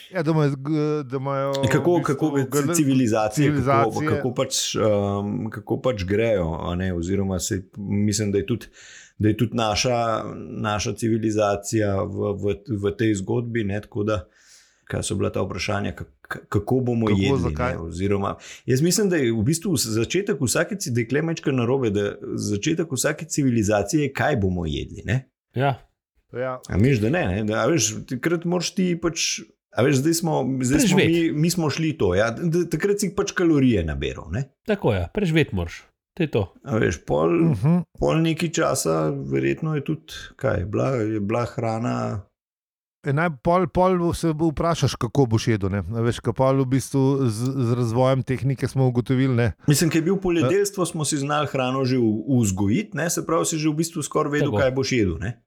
Ja, 0.08 0.22
da, 0.22 0.30
imajo, 0.30 0.54
da 1.02 1.16
imajo 1.16 1.52
kako, 1.66 1.92
v 1.92 1.98
bistvu 1.98 2.06
kako 2.06 2.26
gal- 2.30 2.74
civilizacije, 2.74 3.48
kako, 3.48 3.58
civilizacije. 3.58 4.08
kako, 4.10 4.30
pač, 4.32 4.54
um, 4.76 5.50
kako 5.50 5.80
pač 5.80 6.04
grejo. 6.04 6.46
a 6.62 6.74
Ne, 6.74 6.92
oziroma, 6.92 7.38
se, 7.40 7.58
mislim, 7.76 8.30
da 8.30 8.38
je 8.38 8.46
tudi, 8.46 8.66
da 9.18 9.28
je 9.28 9.36
tudi 9.36 9.54
naša, 9.54 9.98
naša 10.60 10.92
civilizacija 10.94 11.96
v, 11.98 12.32
v, 12.34 12.44
v 12.78 12.92
tej 12.92 13.14
zgodbi. 13.16 13.64
Ne, 13.64 13.80
tako 13.80 14.04
da, 14.04 14.20
kaj 14.84 15.02
so 15.02 15.14
bila 15.14 15.30
ta 15.30 15.42
vprašanja, 15.42 15.92
kak- 15.92 16.15
kako 16.28 16.80
bomo 16.80 17.06
Kako, 17.06 17.20
jedli. 17.20 17.54
Ne, 17.58 17.78
oziroma, 17.78 18.36
jaz 18.66 18.82
mislim, 18.82 19.08
da 19.08 19.16
je 19.16 19.32
v 19.32 19.42
bistvu 19.42 19.76
začetek 19.76 20.40
vsake, 20.40 20.76
da 20.86 21.00
je 21.00 21.08
klemečka 21.08 21.52
narobe, 21.52 21.90
da 21.90 22.14
začetek 22.34 22.92
vsake 22.92 23.24
civilizacije 23.24 24.02
je, 24.02 24.12
kaj 24.12 24.36
bomo 24.36 24.66
jedli. 24.66 25.02
Ne? 25.04 25.28
Ja, 25.54 25.86
Ja, 26.34 26.60
A 26.68 26.76
miš, 26.76 26.98
da 27.00 27.10
ne, 27.10 27.26
ne? 27.26 27.44
Da, 27.44 27.62
a 27.62 27.66
veš, 27.70 27.92
takrat 28.10 28.44
moraš 28.44 28.72
ti 28.76 28.90
pač. 28.98 29.40
A 29.76 29.84
veš, 29.84 30.00
zdaj 30.00 30.14
smo, 30.22 30.38
zdaj 30.64 30.86
smo 30.88 30.98
mi, 30.98 31.32
mi 31.36 31.50
smo 31.52 31.68
šli 31.70 31.92
to. 32.00 32.14
Ja? 32.16 32.30
Takrat 32.72 33.02
si 33.02 33.12
pač 33.16 33.34
kalorije 33.36 33.84
naberal. 33.84 34.30
Ne? 34.32 34.48
tako 34.66 34.94
je, 34.96 35.04
preživeti 35.14 35.56
moraš. 35.56 35.84
To 36.16 36.24
je 36.24 36.30
to. 36.32 36.42
A 36.64 36.78
veš, 36.80 37.02
pol, 37.04 37.34
uh 37.52 37.62
-huh. 37.62 37.82
pol 37.98 38.22
neki 38.24 38.48
časa, 38.48 39.10
verjetno 39.12 39.74
je 39.76 39.84
tudi, 39.84 40.16
kaj, 40.36 40.64
bila, 40.64 40.88
je 40.96 41.20
bila 41.20 41.44
hrana. 41.44 42.22
E, 43.06 43.12
Naj, 43.14 43.30
pol, 43.42 43.68
pol 43.70 43.94
se 44.14 44.32
vprašaš, 44.34 44.96
kako 44.98 45.26
boš 45.26 45.48
jedel. 45.48 45.70
ne. 45.70 45.82
Veš, 46.02 46.18
pol 46.34 46.58
v 46.64 46.66
bistvu 46.66 47.30
z, 47.30 47.52
z 47.54 47.78
razvojem 47.78 48.22
tehnike 48.26 48.66
smo 48.68 48.88
ugotovili. 48.90 49.34
Ne? 49.34 49.52
Mislim, 49.70 49.90
ker 49.90 50.02
je 50.02 50.10
bil 50.10 50.18
poljedelstvo, 50.18 50.86
smo 50.86 51.04
si 51.06 51.16
znali 51.22 51.46
hrano 51.46 51.84
že 51.84 51.96
vzgojiti, 52.26 52.96
ne? 52.98 53.10
se 53.10 53.22
pravi, 53.26 53.46
si 53.46 53.58
že 53.58 53.70
v 53.70 53.78
bistvu 53.78 54.02
skoraj 54.02 54.32
vedel, 54.32 54.50
Tako. 54.50 54.58
kaj 54.58 54.70
boš 54.74 54.92
jedel. 54.92 55.18
Ne? 55.22 55.38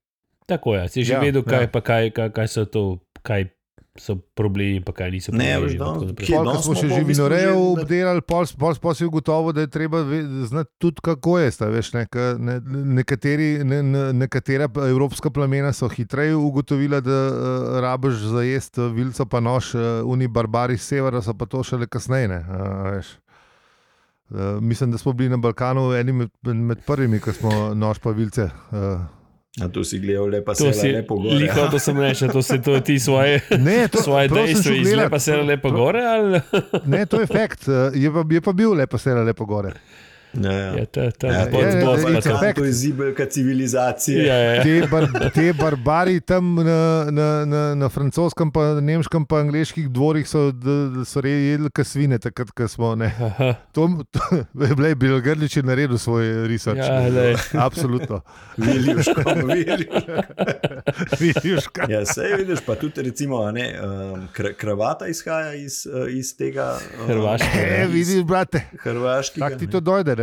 Tako 0.48 0.76
je, 0.76 0.88
si 0.90 1.04
že 1.04 1.14
Ja, 1.14 1.20
vedel, 1.20 1.44
kaj, 1.44 1.60
ja. 1.60 1.68
ja. 1.68 1.72
pa 1.72 1.82
kaj, 1.84 2.10
kaj, 2.16 2.30
kaj 2.32 2.48
so 2.48 2.64
to, 2.66 2.84
kaj 3.22 3.52
so 3.98 4.16
problemi, 4.36 4.82
pa 4.86 4.92
kaj 4.94 5.12
niso 5.12 5.32
Ne, 5.34 5.60
veš, 5.60 5.74
no, 5.80 5.94
danes 6.06 6.62
ko 6.62 6.62
smo 6.64 6.76
še 6.76 6.88
živinorejo 6.88 7.54
že 7.54 7.60
na- 7.60 7.82
obdelali, 7.84 8.22
pol, 8.22 8.46
pol, 8.60 8.76
pol 8.82 8.94
si 8.96 9.06
ugotovil, 9.06 9.54
da 9.54 9.62
je 9.66 9.68
treba 9.68 10.04
znati 10.46 10.70
tudi, 10.78 11.02
kako 11.02 11.40
je. 11.40 11.52
Sta, 11.52 11.68
veš, 11.68 11.94
ne, 11.94 12.06
Ke 12.08 12.36
ne, 12.40 12.60
nekateri, 13.02 13.64
ne, 13.64 13.82
ne, 13.84 14.04
nekatera 14.14 14.70
evropska 14.88 15.30
plemena 15.30 15.74
so 15.74 15.90
hitreje 15.90 16.36
ugotovila, 16.36 17.02
da 17.02 17.20
uh, 17.28 17.80
rabiš 17.80 18.14
za 18.30 18.42
jesti 18.46 18.82
vilco, 18.94 19.26
pa 19.26 19.40
nož, 19.40 19.74
uh, 19.76 19.82
uni 20.06 20.28
barbari 20.28 20.74
iz 20.74 20.82
severa 20.82 21.22
so 21.22 21.34
pa 21.34 21.46
to 21.46 21.64
šele 21.64 21.88
kasneje. 21.88 22.28
ne, 22.28 22.46
a 22.50 22.92
veš. 22.92 23.18
Uh, 24.30 24.62
mislim, 24.62 24.92
da 24.92 24.98
smo 24.98 25.14
bili 25.14 25.30
na 25.30 25.38
Balkanu 25.38 25.94
eni 25.94 26.12
med, 26.14 26.30
med 26.44 26.86
prvimi, 26.86 27.20
ki 27.20 27.34
smo 27.34 27.74
nož 27.74 28.00
pa 28.00 28.12
vilce. 28.12 28.50
Uh, 28.72 29.19
A 29.58 29.68
to 29.68 29.84
si 29.84 29.98
gledal, 29.98 30.26
lepa 30.28 30.54
To 30.54 30.64
se 30.64 30.74
si 30.76 30.88
lepo 30.90 31.16
gore. 31.16 31.36
liho, 31.36 31.68
da 31.68 31.80
sem 31.80 31.98
rekel, 31.98 32.30
to 32.30 32.42
si 32.42 32.60
to 32.60 32.80
ti 32.80 33.00
svoje, 33.00 33.42
ne, 33.60 33.88
to, 33.88 33.98
svoje 34.00 34.28
dejstvo 34.30 34.74
iz 34.74 34.82
gledat. 34.84 35.04
lepa 35.04 35.20
se 35.20 35.36
lepo 35.36 35.72
gore. 35.72 36.02
Ali? 36.02 36.42
Ne, 36.86 37.06
to 37.06 37.20
je 37.20 37.28
fakt. 37.28 37.66
Uh, 37.66 37.90
je, 37.94 38.08
pa- 38.08 38.26
je 38.30 38.42
pa 38.42 38.52
bil 38.54 38.74
lepo 38.74 38.98
sela, 38.98 39.24
lepo 39.24 39.46
gore. 39.46 39.74
Ja, 40.34 40.52
ja. 40.52 40.76
Ja, 40.76 40.86
ta, 40.86 41.12
ta, 41.12 41.28
Ja, 41.28 41.34
ja, 41.34 41.46
to 41.46 41.58
je- 41.58 41.66
je 41.66 41.72
je- 41.72 41.80
je- 42.04 42.12
je- 42.12 42.18
efekt. 42.30 42.56
to 42.56 42.64
je 42.64 42.72
zibelka 42.74 43.26
civilizacije. 43.26 44.26
ja, 44.26 44.36
ja. 44.36 44.64
Te, 44.64 44.88
bar, 44.88 45.04
te 45.32 45.54
barbari 45.54 46.22
tam 46.22 46.56
na, 46.56 46.80
na, 47.06 47.46
na, 47.46 47.76
na 47.76 47.90
francoskem, 47.90 48.52
pa 48.52 48.76
nemškem, 48.76 49.26
pa 49.26 49.40
angliških 49.40 49.90
dvorih 49.90 50.30
so, 50.30 50.52
d- 50.52 50.62
d- 50.92 51.06
so 51.06 51.20
jedli 51.20 51.70
kasvine, 51.72 52.20
takrat, 52.20 52.52
ko 52.52 52.68
smo. 52.68 52.96
To, 53.72 53.90
to 54.06 54.20
je 54.86 54.96
bil 54.96 55.20
Grlič 55.20 55.58
je 55.58 55.64
naredil 55.64 55.98
svoj 55.98 56.48
research. 56.48 56.78
Ja, 56.80 57.10
glej. 57.10 57.36
Absolutno. 57.60 58.22
Vidiš, 58.58 59.08
kaj. 61.74 61.86
Ja, 61.90 62.06
sej 62.06 62.34
vidiš, 62.38 62.60
pa 62.62 62.76
tudi 62.76 63.02
recimo, 63.02 63.38
a 63.40 63.52
ne, 63.52 63.80
um, 64.14 64.28
kra, 64.30 64.54
kravata 64.54 65.08
izhaja 65.08 65.54
iz, 65.54 65.88
uh, 65.88 66.06
iz 66.10 66.38
tega 66.38 66.78
um, 67.00 67.08
Hrvaške, 67.08 67.60
E, 67.60 67.86
iz 67.86 67.90
vidiš, 68.10 68.24
brate, 68.24 68.62
Hrvaškega. 68.80 69.46
tako 69.46 69.60
ti 69.60 69.68
to 69.68 69.80
dojde. 69.80 70.19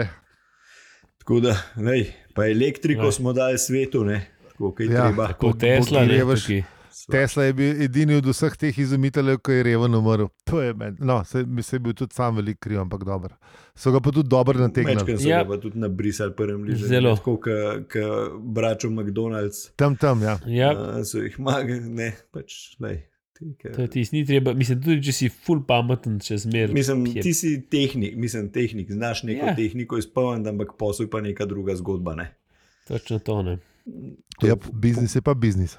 Tako 1.26 1.40
da, 1.40 1.56
lej, 1.76 2.04
pa 2.34 2.46
elektriko 2.46 3.04
Ja. 3.04 3.12
smo 3.12 3.32
dali 3.32 3.58
svetu, 3.58 4.04
ne, 4.04 4.20
tako 4.48 4.72
kaj 4.72 4.86
Ja. 4.86 5.02
treba. 5.02 5.32
Kot 5.34 5.58
Tesla, 5.58 6.04
ne, 6.04 6.20
tukaj. 6.20 6.62
Tesla 7.10 7.44
je 7.44 7.52
bil 7.52 7.82
edini 7.82 8.14
od 8.14 8.26
vseh 8.26 8.56
teh 8.56 8.78
izumiteljev, 8.78 9.38
ki 9.38 9.52
je 9.52 9.62
reven 9.62 9.94
umrl. 9.94 10.26
To 10.44 10.62
je 10.62 10.74
meni. 10.74 10.96
No, 11.00 11.24
se, 11.24 11.42
se 11.62 11.76
je 11.76 11.80
bil 11.80 11.94
tudi 11.94 12.14
sam 12.14 12.36
velik 12.36 12.58
kriv, 12.58 12.80
ampak 12.80 13.04
dobro. 13.04 13.34
So 13.74 13.90
ga 13.90 14.00
pa 14.00 14.10
tudi 14.10 14.28
dobro 14.28 14.58
nategnili. 14.60 14.96
Mečkaj 14.96 15.18
so 15.18 15.28
Ja. 15.28 15.42
ga 15.42 15.48
pa 15.48 15.56
tudi 15.56 15.78
nabrisali 15.78 16.32
prvem 16.32 16.62
ližu. 16.62 16.86
Zelo. 16.86 17.16
Tako 17.16 17.36
kot 17.36 17.90
bračo 18.44 18.88
McDonald's. 18.88 19.70
Tam, 19.76 19.96
tam, 19.96 20.22
ja. 20.22 20.38
Ja, 20.46 20.70
Uh, 20.72 21.02
so 21.04 21.18
jih 21.18 21.40
magali, 21.40 21.80
ne, 21.80 22.12
pač, 22.32 22.76
lej. 22.80 23.02
Ti, 23.38 23.54
ke- 23.54 23.70
to 23.70 23.86
tisto, 23.88 24.16
ni 24.16 24.24
treba. 24.24 24.54
Mislim, 24.54 24.82
tudi 24.82 25.02
če 25.02 25.12
si 25.12 25.28
full 25.28 25.62
pameten, 25.62 26.18
če 26.20 26.38
zmer. 26.38 26.72
Mislim, 26.72 27.06
je- 27.08 27.22
ti 27.22 27.34
si 27.34 27.62
tehnik, 27.62 28.16
mislim, 28.16 28.48
tehnik, 28.50 28.90
znaš 28.90 29.22
neko 29.22 29.46
Ja. 29.46 29.54
tehniko 29.54 29.98
izpolniti, 29.98 30.48
ampak 30.48 30.76
posel 30.78 31.08
pa 31.08 31.20
neka 31.20 31.44
druga 31.44 31.76
zgodba. 31.76 32.14
Ne? 32.14 32.30
Točno 32.86 33.18
to 33.20 33.42
ne. 33.42 33.58
ja 34.42 34.56
biznis 34.72 35.14
je 35.14 35.22
pa 35.22 35.34
biznis. 35.34 35.76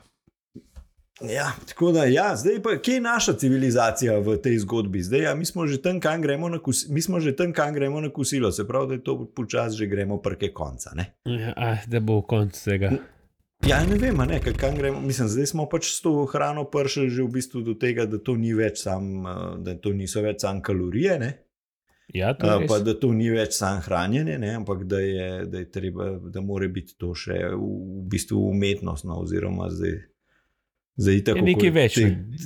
Ja, 1.23 1.51
tako 1.67 1.91
da, 1.91 2.03
ja, 2.05 2.35
zdaj 2.35 2.61
pa, 2.61 2.75
kje 2.77 2.93
je 2.93 3.01
naša 3.01 3.33
civilizacija 3.33 4.19
v 4.19 4.37
tej 4.37 4.59
zgodbi? 4.59 5.01
Zdaj, 5.01 5.21
ja, 5.21 5.35
mi 5.35 5.45
smo 5.45 5.65
že 5.65 5.79
tam, 5.79 5.99
kam 5.99 6.21
gremo 6.21 6.45
na, 6.47 6.59
kus, 6.59 6.85
mi 6.87 7.01
smo 7.01 7.19
že 7.19 7.33
tam, 7.33 7.49
kam 7.51 7.73
gremo 7.73 7.97
na 7.99 8.09
kosilo, 8.09 8.51
se 8.51 8.67
pravi, 8.67 8.87
da 8.87 8.93
je 8.93 9.03
to 9.03 9.25
počasi 9.27 9.77
že 9.77 9.87
gremo 9.87 10.17
prke 10.17 10.51
konca. 10.53 10.91
Ne? 10.93 11.05
Ja, 11.25 11.53
ah, 11.57 11.77
da 11.87 11.99
bo 11.99 12.21
konc 12.21 12.53
tega. 12.55 12.91
Ja, 13.59 13.81
ne 13.81 13.97
vem, 13.97 14.15
ne, 14.17 14.39
ka- 14.39 14.53
kam 14.53 14.75
gremo. 14.75 15.01
Mislim, 15.01 15.27
zdaj 15.27 15.45
smo 15.47 15.65
pač 15.65 15.89
s 15.89 16.01
to 16.01 16.25
hrano 16.25 16.63
prišli 16.63 17.09
že 17.09 17.23
v 17.23 17.31
bistvu 17.31 17.61
do 17.61 17.73
tega, 17.73 18.05
da 18.05 18.17
to, 18.17 18.35
ni 18.35 18.53
več 18.53 18.77
sam, 18.79 19.03
eh, 19.19 19.31
da 19.57 19.75
to 19.75 19.89
niso 19.91 20.21
več 20.21 20.41
samo 20.41 20.61
kalorije, 20.61 21.19
ne? 21.19 21.31
Ja, 22.07 22.33
to 22.33 22.47
je 22.47 22.67
pa 22.67 22.75
res. 22.75 22.83
da 22.83 22.93
to 22.93 23.11
ni 23.11 23.29
več 23.29 23.53
samo 23.53 23.81
hranjenje, 23.81 24.37
ne? 24.37 24.55
ampak 24.55 24.85
da, 24.85 24.99
je, 24.99 25.45
da, 25.45 25.57
je 25.57 25.67
treba, 25.67 26.05
da 26.21 26.39
mora 26.41 26.67
biti 26.67 26.95
to 26.95 27.11
še 27.13 27.33
v, 27.49 27.57
v 27.57 28.07
bistvu 28.07 28.39
umetnostno, 28.47 29.17
oziroma 29.17 29.67
zdaj. 29.69 29.97
Zdaj, 30.97 31.23
tako, 31.23 31.37
Je 31.37 31.43
nekaj 31.45 31.71
več, 31.71 31.97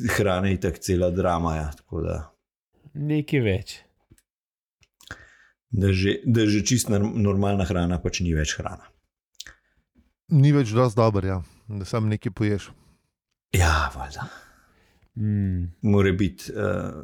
Hrana 0.10 0.48
je 0.48 0.60
tako 0.60 0.78
cela 0.80 1.10
drama. 1.12 1.56
Ja, 1.56 1.70
tako 1.72 2.02
da, 2.02 2.16
Nekaj 2.94 3.40
več. 3.40 3.76
da, 5.72 5.94
že, 5.94 6.18
da 6.26 6.44
že 6.46 6.60
čist 6.62 6.90
nor- 6.90 7.14
normalna 7.16 7.64
hrana 7.64 7.96
pač 7.98 8.20
ni 8.20 8.34
več 8.34 8.58
hrana. 8.58 8.90
Ni 10.32 10.52
več 10.56 10.72
dosti 10.76 10.98
dober, 11.00 11.26
ja. 11.28 11.42
da 11.68 11.86
sam 11.86 12.08
nekaj 12.12 12.32
poješ. 12.32 12.70
Ja, 13.56 13.92
valjda. 13.96 14.28
Mm. 15.20 15.66
Mora 15.92 16.12
biti, 16.16 16.54
uh, 16.56 17.02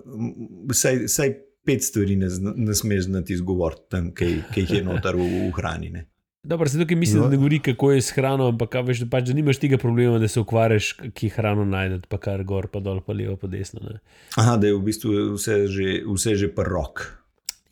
vsaj, 0.72 1.04
vsaj 1.10 1.34
pet 1.68 1.84
stvari 1.84 2.16
ne, 2.16 2.30
ne 2.56 2.76
smeš 2.76 3.10
znati 3.10 3.36
izgovoriti 3.36 3.90
tam, 3.92 4.13
ki 4.16 4.30
ki 4.54 4.63
jih 4.63 4.78
je 4.78 4.84
noter 4.88 5.18
v, 5.20 5.26
v 5.50 5.50
hrani. 5.58 5.90
Ne. 5.92 6.06
Dobro, 6.48 6.70
zato, 6.72 6.86
ker 6.88 6.96
mislim, 6.98 7.20
No. 7.20 7.26
da 7.28 7.32
ne 7.36 7.38
govori, 7.42 7.60
kako 7.60 7.92
je 7.92 8.02
s 8.02 8.13
hrano, 8.16 8.48
ampak 8.48 8.78
veš, 8.88 9.02
da, 9.04 9.10
pač, 9.12 9.26
da 9.28 9.34
nimaš 9.36 9.60
tega 9.60 9.78
problema, 9.78 10.20
da 10.20 10.30
se 10.32 10.40
ukvarjaš, 10.40 10.94
ki 11.13 11.30
hrano 11.36 11.66
najdeš, 11.68 12.06
pa 12.08 12.22
kar 12.24 12.44
gor, 12.48 12.70
pa 12.72 12.80
dol, 12.80 13.02
pa 13.04 13.12
levo, 13.13 13.36
pa 13.36 13.50
desno. 13.52 13.84
Ne. 13.84 14.00
Aha, 14.40 14.56
da 14.56 14.70
je 14.72 14.78
v 14.78 14.86
bistvu 14.88 15.16
vse 15.36 15.66
že, 15.68 15.98
vse 16.08 16.38
že 16.40 16.48
prok. 16.56 17.04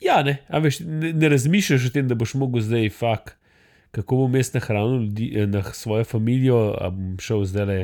Ja, 0.04 0.20
ne, 0.26 0.42
a 0.52 0.60
veš, 0.60 0.82
ne, 0.84 1.14
ne 1.16 1.32
razmišljaš 1.32 1.88
o 1.88 1.94
tem, 1.94 2.04
da 2.12 2.18
boš 2.18 2.34
mogel 2.36 2.60
zdaj 2.60 2.90
fak, 2.92 3.38
kako 3.96 4.16
bom 4.24 4.36
jaz 4.36 4.52
nahranil 4.54 5.06
ljudi, 5.06 5.30
eh, 5.32 5.48
na 5.48 5.62
svojo 5.72 6.04
družino, 6.04 6.60
a 6.76 6.90
bom 6.92 7.16
šel 7.22 7.44
zdaj 7.48 7.66
le 7.70 7.78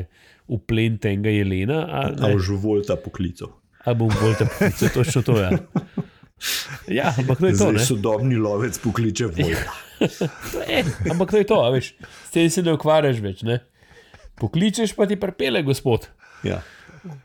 v 0.47 0.59
plen 0.67 0.97
tega 1.01 1.31
jelena, 1.33 1.83
a, 1.87 1.99
A 2.13 2.27
ne, 2.29 2.35
už 2.37 2.53
volta 2.61 2.95
poklicov. 2.99 3.55
a 3.85 3.93
bom 3.97 4.11
bolj 4.21 4.37
tam 4.39 4.51
poklical, 4.53 4.89
točno 4.93 5.21
to 5.25 5.37
je. 5.39 5.49
Ja. 5.49 5.59
ja, 6.99 7.07
ampak 7.17 7.39
to 7.39 7.47
je 7.47 7.57
to. 7.57 7.71
Ne? 7.71 7.79
sodobni 7.79 8.35
lovec 8.35 8.77
pokliče 8.83 9.31
volta. 9.31 9.73
To 10.51 10.61
je, 10.69 10.83
ampak 11.11 11.31
to 11.31 11.37
je 11.39 11.47
to, 11.47 11.59
veš, 11.71 11.95
s 12.27 12.29
tem 12.31 12.49
se 12.51 12.63
ne 12.63 12.75
ukvarjaš 12.75 13.23
več. 13.23 13.43
Ne? 13.47 13.61
Pokličeš 14.39 14.95
pa 14.97 15.07
ti 15.07 15.15
prepele, 15.19 15.63
gospod. 15.63 16.09
Ja. 16.43 16.59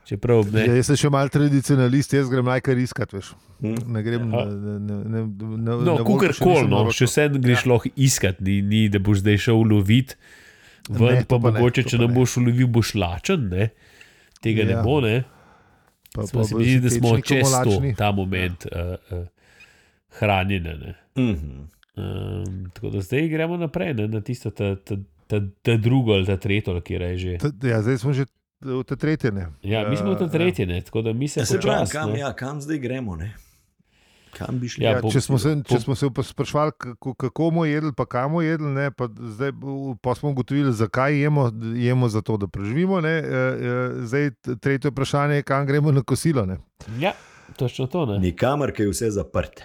Čeprav 0.05 0.49
ne. 0.53 0.64
Ja, 0.64 0.75
jaz 0.75 0.87
sem 0.87 0.97
še 0.97 1.11
mal 1.11 1.29
tradicionalist, 1.29 2.12
jaz 2.12 2.27
grem 2.29 2.45
najkar 2.45 2.79
iskat. 2.79 3.12
Veš. 3.12 3.29
Hm. 3.61 3.77
Ne 3.87 4.03
grem 4.03 4.27
Ja. 4.27 4.45
na, 4.45 4.79
na, 4.79 4.97
na, 5.05 5.21
na, 5.23 5.77
No, 5.77 5.95
na 5.95 6.05
kukar 6.05 6.33
volka 6.33 6.35
še 6.35 6.67
no, 6.67 6.83
vse 6.91 7.29
greš 7.37 7.62
ja. 7.62 7.69
lahko 7.69 7.93
iskat, 7.97 8.41
ni, 8.41 8.59
ni 8.62 8.88
da 8.88 8.99
boš 8.99 9.23
zdaj 9.23 9.38
šel 9.38 9.62
lovit. 9.64 10.17
Ven, 10.88 10.99
Ne, 11.01 11.12
ne, 11.12 11.23
to 11.23 11.29
pa 11.29 11.38
pa 11.38 11.51
ne, 11.51 11.59
mogoče, 11.59 11.83
to 11.83 11.88
če 11.88 11.97
pa 11.97 12.03
ne 12.03 12.09
ne. 12.09 12.14
boš 12.14 12.37
ulovil, 12.37 12.67
boš 12.69 12.95
lačen. 12.95 13.49
Ne? 13.49 13.69
Tega 14.41 14.62
ja. 14.62 14.67
ne 14.67 14.73
Ja. 14.73 14.83
bo, 14.83 15.01
ne. 15.01 15.17
Pa- 16.11 16.25
pa 16.25 16.43
se 16.43 16.55
bo 16.55 16.59
mi 16.59 16.79
da 16.79 16.91
smo 16.91 17.21
čez 17.21 17.45
to, 17.45 17.75
ta 17.95 18.09
moment 18.11 18.64
uh, 18.67 18.97
uh, 19.12 19.27
hranjene. 20.19 20.75
Ne? 20.77 20.95
Mhm. 21.17 21.51
Um, 21.95 22.71
tako 22.71 22.91
da 22.91 23.01
zdaj 23.01 23.29
gremo 23.29 23.57
naprej 23.57 23.95
ne? 23.95 24.09
na 24.09 24.21
tisto, 24.21 24.51
ta, 24.51 24.77
ta, 24.77 24.95
ta, 25.27 25.41
ta 25.62 25.77
drugo 25.77 26.12
ali 26.12 26.25
ta 26.25 26.37
tretjo, 26.37 26.73
reže. 26.88 27.38
T- 27.38 27.69
Ja, 27.69 27.83
zdaj 27.83 27.99
smo 27.99 28.12
že 28.12 28.25
v 28.61 28.83
te 28.83 28.97
tretje. 28.97 29.33
Ne. 29.33 29.49
Ja, 29.62 29.85
mi 29.85 29.97
smo 29.97 30.11
v 30.11 30.18
ta 30.18 30.25
Ja, 30.25 30.31
tretje, 30.31 30.66
ne? 30.66 30.81
tako 30.81 31.03
da 31.03 31.12
mi 31.12 31.29
se 31.29 31.40
Ja, 31.40 31.47
se 31.47 31.59
pravi, 31.59 31.79
počasi. 31.81 31.92
kam, 31.92 32.16
ja, 32.16 32.33
kam 32.33 32.61
zdaj 32.61 32.79
gremo? 32.79 33.16
Ne? 33.16 33.35
Kam 34.31 34.59
bi 34.59 34.68
šli? 34.68 34.85
Ja, 34.85 34.90
Ja, 34.90 35.01
po- 35.01 35.11
če, 35.11 35.21
smo 35.21 35.38
se, 35.38 35.57
po- 35.59 35.62
če 35.66 35.81
smo 35.81 35.94
se 35.94 36.07
sprašvali, 36.25 36.73
kako, 36.75 37.14
kako 37.16 37.42
bomo 37.44 37.64
jedli, 37.64 37.92
pa 37.92 38.05
kam 38.05 38.31
bomo 38.31 38.42
jedli, 38.42 38.66
ne, 38.68 38.90
pa, 38.90 39.09
zdaj, 39.11 39.53
pa 40.01 40.14
smo 40.14 40.31
ugotovili, 40.31 40.73
zakaj 40.73 41.16
jemo, 41.16 41.49
jemo 41.75 42.09
zato, 42.09 42.37
da 42.37 42.47
preživimo. 42.47 43.01
Ne, 43.01 43.09
e, 43.11 43.23
e, 43.23 43.73
zdaj, 44.03 44.31
tretje 44.57 44.90
vprašanje 44.90 45.35
je, 45.35 45.42
kam 45.44 45.66
gremo 45.66 45.92
na 45.92 46.03
kosilo. 46.03 46.44
Ne. 46.44 46.59
Ja, 46.99 47.12
točno 47.57 47.87
to. 47.87 48.07
Ne? 48.07 48.18
Nikamor, 48.21 48.73
ker 48.73 48.85
je 48.85 48.90
vse 48.90 49.11
zaprt. 49.11 49.62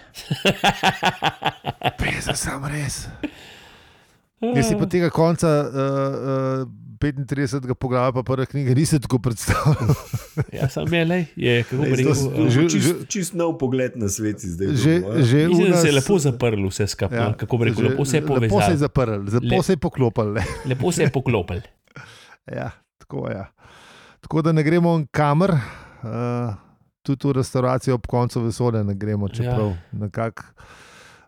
Pesa, 1.98 2.34
sam 2.34 2.64
res. 2.66 3.04
Jaz 4.40 4.66
si 4.66 4.76
pa 4.76 4.86
tega 4.86 5.08
konca 5.08 5.48
uh, 5.48 5.68
uh, 5.70 6.68
35. 6.94 7.74
poglavja, 7.74 8.12
pa 8.12 8.22
prve 8.22 8.46
knjige, 8.46 8.74
nisem 8.74 9.00
tako 9.00 9.18
predstavljal. 9.18 9.94
Ja, 10.52 10.68
sam 10.68 10.86
je, 10.88 11.04
lej, 11.04 11.24
je 11.36 11.62
kako 11.62 11.82
bi 11.84 11.90
rekel. 11.92 12.10
uh, 12.10 12.48
že- 12.48 12.68
Čist, 12.68 12.94
čist 13.08 13.32
nov 13.32 13.54
pogled 13.54 13.94
na 13.94 14.08
svet 14.08 14.40
zdaj. 14.40 14.66
Že, 14.68 14.94
dobil, 14.96 15.12
a? 15.12 15.22
že 15.22 15.38
Mislim, 15.48 15.70
da 15.70 15.76
se 15.76 15.86
je 15.86 15.92
nas- 15.92 16.00
lepo 16.00 16.18
zaprl 16.18 16.66
vse 16.66 16.86
skupaj. 16.86 17.18
Ja, 17.18 17.32
kako 17.34 17.54
bi 17.56 17.64
rekel, 17.64 17.80
že- 17.80 17.88
lepo 17.88 18.04
se 18.04 18.16
je 18.16 18.20
Lepo 18.20 18.34
se 18.34 18.44
je 18.44 18.50
povezal. 18.50 18.76
zaprl, 18.78 19.10
lepo 19.32 19.56
Le- 19.56 19.62
se 19.62 19.72
je 19.72 19.76
poklopil. 19.78 20.32
Ne. 20.32 20.42
Lepo 20.66 20.92
se 20.92 21.02
je 21.02 21.10
poklopil. 21.10 21.60
Ja, 22.50 22.70
tako, 22.98 23.30
ja. 23.30 23.46
tako 24.20 24.42
da 24.42 24.52
ne 24.52 24.62
gremo 24.62 25.06
kamor, 25.08 25.50
uh, 25.50 26.54
tudi 27.00 27.24
v 27.24 27.32
restavracijo 27.32 27.94
ob 27.94 28.06
koncu 28.06 28.40
vesolja 28.42 28.82
ne 28.82 28.94
gremo, 28.94 29.28
čeprav 29.28 29.66
ja. 29.66 29.76
nekako 29.94 30.42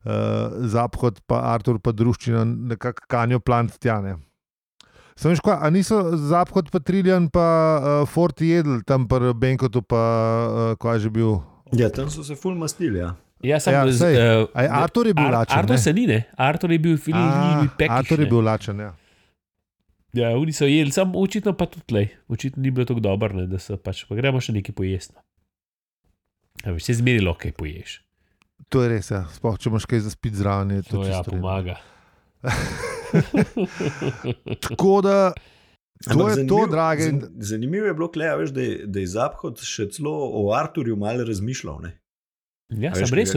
uh, 0.04 0.10
Zaphod, 0.62 1.20
pa 1.22 1.40
Artur, 1.46 1.78
pa 1.78 1.92
druščina 1.92 2.44
nekako 2.44 3.02
kanjo 3.06 3.40
plant 3.40 3.78
tja. 3.78 4.02
Ne. 5.16 5.22
Sem 5.22 5.32
kaj, 5.34 5.56
a 5.56 5.70
niso 5.70 5.96
Zaphod, 6.18 6.68
pa 6.70 6.78
Triljan, 6.78 7.28
pa 7.28 7.46
uh, 7.74 8.08
Fort 8.08 8.36
jedli 8.38 8.82
tam 8.84 9.08
pri 9.08 9.32
Benkotu, 9.32 9.80
pa 9.80 9.96
uh, 9.96 10.76
kaj 10.76 10.94
je 10.94 11.00
že 11.00 11.10
bil. 11.10 11.40
Ja, 11.72 11.88
tam 11.88 12.10
so 12.10 12.20
se 12.22 12.36
ful 12.36 12.54
mastili. 12.54 12.98
Ja. 12.98 13.16
Ja, 13.42 13.60
sam, 13.60 13.72
Ja, 13.72 13.84
sej. 13.88 14.16
eh, 14.16 14.46
A 14.54 14.62
je 14.62 14.68
Artur 14.68 15.06
je 15.06 15.14
bil 15.14 15.26
Ar- 15.26 15.32
lačen, 15.34 15.58
Artur 15.58 15.76
ne? 15.76 15.78
se 15.78 15.92
ni, 15.92 16.06
ne? 16.06 16.24
Artur 16.34 16.72
je 16.72 16.78
bil 16.78 16.96
film, 16.96 17.16
A, 17.16 17.62
ni 17.62 17.68
bil 17.68 17.90
Artur 17.90 18.20
je 18.20 18.26
bil 18.26 18.40
lačen. 18.40 18.80
Ja. 18.80 18.92
Ja, 20.12 20.30
oni 20.32 20.52
so 20.52 20.64
jedli, 20.64 20.92
sam 20.92 21.12
očitno 21.14 21.52
pa 21.52 21.66
tudi 21.66 21.84
tlej. 21.86 22.06
Očitno 22.28 22.62
ni 22.62 22.70
bilo 22.70 22.84
tako 22.84 23.00
dobro, 23.00 23.36
ne, 23.36 23.46
da 23.46 23.58
so 23.58 23.76
pač, 23.76 24.04
pa 24.08 24.16
gremo 24.16 24.40
še 24.40 24.52
nekaj 24.52 24.72
pojesti. 24.72 25.12
no. 25.12 25.20
A 26.64 26.72
veš, 26.72 26.82
se 26.84 26.94
zmeri 26.94 27.20
lahko 27.20 27.40
kaj 27.42 27.52
poješ. 27.52 28.00
To 28.68 28.80
je 28.82 28.88
res, 28.88 29.10
ja. 29.10 29.24
sploh 29.28 29.58
če 29.60 29.68
imaš 29.68 29.84
kaj 29.84 30.00
za 30.00 30.10
spiti 30.10 30.36
zraven. 30.36 30.70
je 30.70 30.82
To 30.82 30.96
To 30.96 31.04
ja, 31.04 31.20
pomaga. 31.22 31.76
Tako 34.60 35.00
da 35.00 35.32
to 36.04 36.10
Ampak 36.12 36.36
je 36.38 36.46
to, 36.46 36.66
drage. 36.66 37.02
zan- 37.02 37.22
Zanimivo 37.38 37.86
je 37.86 37.94
bilo, 37.94 38.10
kle, 38.10 38.26
a 38.26 38.36
veš, 38.36 38.50
da, 38.50 38.60
je, 38.60 38.86
da 38.86 39.00
je 39.00 39.06
Zaphod 39.06 39.60
še 39.60 39.88
celo 39.90 40.12
o 40.12 40.52
Arturju 40.52 40.96
malo 40.96 41.24
razmišljal. 41.24 41.80
Ne? 41.80 41.92
Ja, 42.70 42.90
sem 42.94 43.06
res 43.14 43.32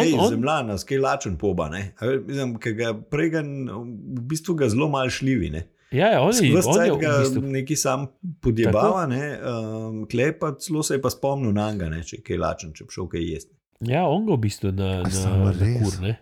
"Ej, 0.00 0.14
on, 0.14 0.28
Zemljana, 0.28 0.78
skaj 0.78 0.98
lačen 0.98 1.36
poba. 1.36 1.68
Ne? 1.68 1.94
A 1.98 2.06
veš, 2.06 2.22
Mislim, 2.26 2.56
ker 2.56 2.72
ga 2.72 2.94
prej 2.94 3.30
ga 3.30 3.42
v 3.42 4.22
bistvu 4.24 4.54
ga 4.54 4.68
zelo 4.68 4.88
malo 4.88 5.10
šljivi. 5.10 5.50
Ne? 5.50 5.62
ja, 5.92 6.06
ja, 6.08 6.20
on 6.22 6.32
je, 6.32 6.48
je 6.48 6.62
cajt 6.62 6.92
v 6.92 6.98
bistvu. 6.98 7.42
neki 7.42 7.76
sam 7.76 8.06
podjebava, 8.40 9.06
ne, 9.06 9.38
um, 9.38 10.06
klej 10.06 10.38
pa 10.38 10.54
celo 10.54 10.82
se 10.82 10.94
je 10.94 11.02
pa 11.02 11.10
spomnil 11.10 11.52
na 11.52 11.72
njega, 11.72 11.88
ne, 11.88 12.02
če 12.02 12.16
je 12.16 12.22
kaj 12.22 12.38
lačen, 12.38 12.72
če 12.72 12.84
bi 12.84 12.90
šel 12.90 13.08
kaj 13.08 13.24
jesti. 13.24 13.54
Ja, 13.82 14.04
on 14.06 14.26
ga 14.26 14.32
v 14.32 14.38
bistvu 14.38 14.72
na, 14.72 14.90
na, 15.02 15.52
na 15.52 15.70
kur. 15.78 15.96
Ne? 16.00 16.18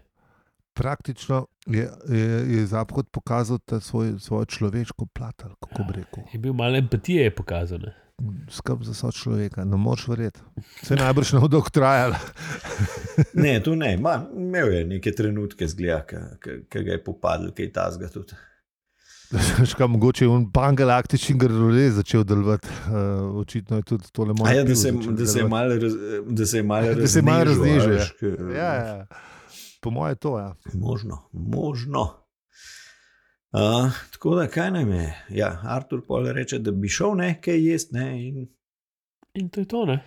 Praktično 0.78 1.46
je, 1.66 1.90
je, 2.08 2.56
je 2.56 2.66
Zaphod 2.66 3.08
pokazal 3.10 3.58
svoj, 3.80 4.14
svojo 4.18 4.44
človeško 4.44 5.06
plat, 5.06 5.42
kako 5.60 5.82
bi 5.88 5.92
rekel. 6.00 6.22
Je 6.32 6.38
bil 6.38 6.52
malo 6.52 6.76
empatije 6.76 7.24
je 7.24 7.34
pokazal. 7.34 7.78
Ne? 7.78 7.94
Skrb 8.50 8.82
za 8.82 8.94
so 8.94 9.10
človeka, 9.12 9.64
ne 9.64 9.76
moreš 9.76 10.08
verjeti. 10.08 10.40
Se 10.82 10.94
je 10.94 10.98
najbrž 10.98 11.32
ne 11.32 11.40
bo 11.40 11.48
dolgo 11.48 11.70
trajalo. 11.70 12.14
Ne, 13.34 13.62
to 13.62 13.74
ne, 13.74 13.96
Ma, 13.96 14.20
imel 14.36 14.72
je 14.72 14.84
neke 14.86 15.10
trenutke 15.12 15.66
zgleda, 15.68 16.04
ki 16.38 16.82
ga 16.84 16.92
je 16.92 16.98
popadl, 17.04 17.50
kaj 17.54 17.72
tasga 17.74 18.08
tudi. 18.08 18.36
Ška, 19.70 19.86
mogoče 19.86 20.24
je 20.24 20.28
on 20.28 20.44
pangalaktični 20.52 21.34
grlje 21.38 21.90
začel 21.90 22.24
delovati. 22.24 22.68
Uh, 22.68 23.36
očitno 23.40 23.76
je 23.76 23.82
tudi 23.82 24.12
tole 24.12 24.30
A 24.30 24.34
malo. 24.38 24.56
Ja, 24.56 24.64
da 24.64 24.74
se, 24.74 24.92
da 24.92 25.26
se 25.26 25.38
je 25.38 25.48
malo 25.48 25.74
raz, 25.74 25.92
da 26.26 26.46
se 26.46 26.56
je 26.56 26.62
malo 26.62 26.94
Da 26.94 27.06
se 27.06 27.18
je 27.18 27.22
malo 27.22 27.44
raznežil, 27.44 27.92
ja. 27.92 28.06
Ja, 28.54 28.74
ja. 28.74 29.06
Po 29.80 29.90
mojem 29.90 30.12
je 30.12 30.16
to. 30.16 30.38
Ja. 30.38 30.54
Možno, 30.74 31.28
možno. 31.32 32.00
Uh, 33.52 33.92
tako 34.12 34.34
da, 34.34 34.46
kaj 34.46 34.70
nam 34.70 34.92
je? 34.92 35.24
Ja, 35.30 35.60
Artur 35.64 36.02
pol 36.06 36.26
reče, 36.32 36.58
da 36.58 36.70
bi 36.70 36.88
šel 36.88 37.14
nekaj 37.16 37.70
jesti, 37.70 37.94
ne, 37.94 38.28
in 38.28 38.48
In 39.38 39.48
to 39.48 39.60
je 39.60 39.68
to. 39.68 39.84
Ne? 39.86 39.98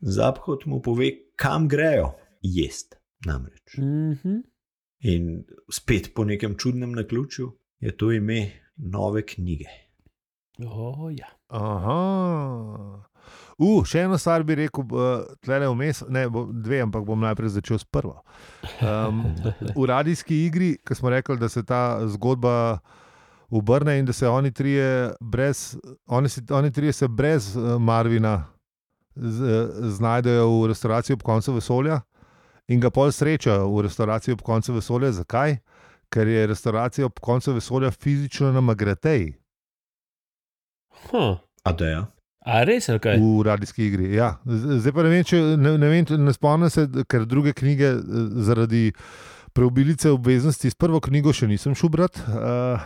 Zaphod 0.00 0.66
mu 0.66 0.80
pove, 0.82 1.10
kam 1.36 1.68
grejo 1.68 2.12
jesti. 2.42 2.96
Namreč. 3.26 3.76
Mm 3.78 4.12
-hmm. 4.12 4.42
In 5.00 5.44
spet 5.70 6.10
po 6.14 6.24
nekem 6.24 6.54
čudnem 6.58 6.92
naključju 6.92 7.52
je 7.80 7.96
to 7.96 8.12
ime 8.12 8.50
nove 8.76 9.26
knjige. 9.26 9.64
oh, 10.66 11.12
ja. 11.18 11.26
Aha. 11.46 13.11
Uh, 13.58 13.82
še 13.86 14.06
eno 14.06 14.18
stvar 14.18 14.42
bi 14.46 14.56
rekel, 14.58 14.86
uh, 14.90 15.26
tle 15.44 15.60
vmes, 15.68 16.02
ne 16.10 16.24
bo 16.32 16.46
dve, 16.52 16.80
ampak 16.82 17.04
bom 17.06 17.20
najprej 17.20 17.54
začel 17.58 17.78
s 17.78 17.84
prvo. 17.84 18.22
Um, 18.80 19.24
v 19.78 19.86
radijski 19.88 20.44
igri, 20.46 20.74
ki 20.82 20.96
smo 20.98 21.12
rekli, 21.12 21.38
da 21.38 21.48
se 21.52 21.62
ta 21.62 22.00
zgodba 22.10 22.80
obrne 23.52 23.98
in 23.98 24.06
da 24.08 24.12
se 24.12 24.28
oni 24.28 24.50
trije 24.50 25.12
brez, 25.20 25.76
oni, 26.06 26.28
si, 26.28 26.40
oni 26.50 26.72
trije 26.72 26.92
se 26.92 27.08
brez 27.08 27.56
eh, 27.56 27.78
Marvina 27.78 28.46
z, 29.14 29.44
eh, 29.44 29.66
znajdejo 29.92 30.48
v 30.48 30.70
restavraciji 30.72 31.14
ob 31.14 31.22
koncu 31.22 31.52
vesolja 31.52 32.00
in 32.68 32.80
ga 32.80 32.90
pol 32.90 33.12
srečajo 33.12 33.68
v 33.68 33.82
restavraciji 33.84 34.32
ob 34.32 34.40
koncu 34.42 34.72
vesolja. 34.72 35.12
Zakaj? 35.12 35.58
Ker 36.12 36.28
je 36.28 36.46
restauracija 36.46 37.06
ob 37.06 37.20
koncu 37.20 37.52
vesolja 37.52 37.90
fizično 37.90 38.52
na 38.52 38.60
Magreteji 38.60 39.34
Huh. 41.10 41.38
A 41.64 41.72
da 41.72 41.86
ja. 41.86 42.06
A 42.42 42.64
res, 42.66 42.88
ali 42.90 42.98
kaj? 42.98 43.20
v 43.22 43.42
radijski 43.46 43.86
igri. 43.86 44.08
Ja. 44.16 44.36
Zdaj 44.46 44.92
pa 44.92 45.04
ne 45.06 45.12
vem, 45.12 45.22
če 45.26 45.38
ne, 45.56 45.76
ne, 45.78 45.90
vem, 45.92 46.08
ne 46.24 46.32
spomnim 46.34 46.70
se, 46.70 46.88
ker 47.06 47.26
druge 47.26 47.52
knjige 47.54 47.92
eh, 47.94 48.00
zaradi 48.42 48.90
preobilice 49.54 50.10
obveznosti 50.10 50.70
s 50.70 50.74
prvo 50.74 51.00
knjigo 51.00 51.32
še 51.36 51.46
nisem 51.46 51.76
šel 51.76 51.92
brat. 51.92 52.18
Uh, 52.24 52.80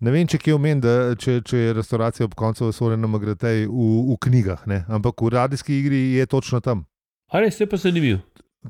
ne 0.00 0.14
vem, 0.14 0.26
če 0.26 0.40
kje 0.40 0.56
omen, 0.56 0.80
da 0.80 1.12
če, 1.20 1.42
če 1.46 1.60
je 1.66 1.74
restauracija 1.76 2.26
ob 2.26 2.34
koncu 2.34 2.70
vesolja 2.70 2.96
na 2.96 3.10
Magreteji 3.12 3.68
v, 3.68 3.88
v 4.08 4.16
knjigah, 4.24 4.64
ne? 4.66 4.82
ampak 4.88 5.20
v 5.20 5.34
radijski 5.36 5.78
igri 5.82 6.00
je 6.16 6.26
točno 6.26 6.62
tam. 6.64 6.86
A 7.28 7.44
res, 7.44 7.60
to 7.60 7.66
je 7.66 7.70
pa 7.70 7.76
zanimivo. 7.76 8.22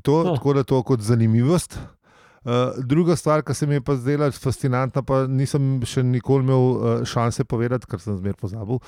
To, 0.03 0.23
No. 0.27 0.35
Tako 0.35 0.53
da 0.53 0.63
to 0.67 0.83
kot 0.83 1.01
zanimivost. 1.05 1.77
Uh, 2.43 2.83
druga 2.83 3.15
stvar, 3.15 3.39
ki 3.41 3.53
se 3.53 3.67
mi 3.67 3.77
je 3.77 3.81
pa 3.81 3.95
zdela 3.95 4.27
fascinantna, 4.31 4.99
pa 4.99 5.21
nisem 5.31 5.77
še 5.87 6.01
nikoli 6.03 6.43
imel 6.43 6.63
uh, 6.75 7.03
šanse 7.07 7.45
povedati, 7.47 7.87
ker 7.87 8.01
sem 8.03 8.17
zmer 8.19 8.35
pozabil, 8.35 8.81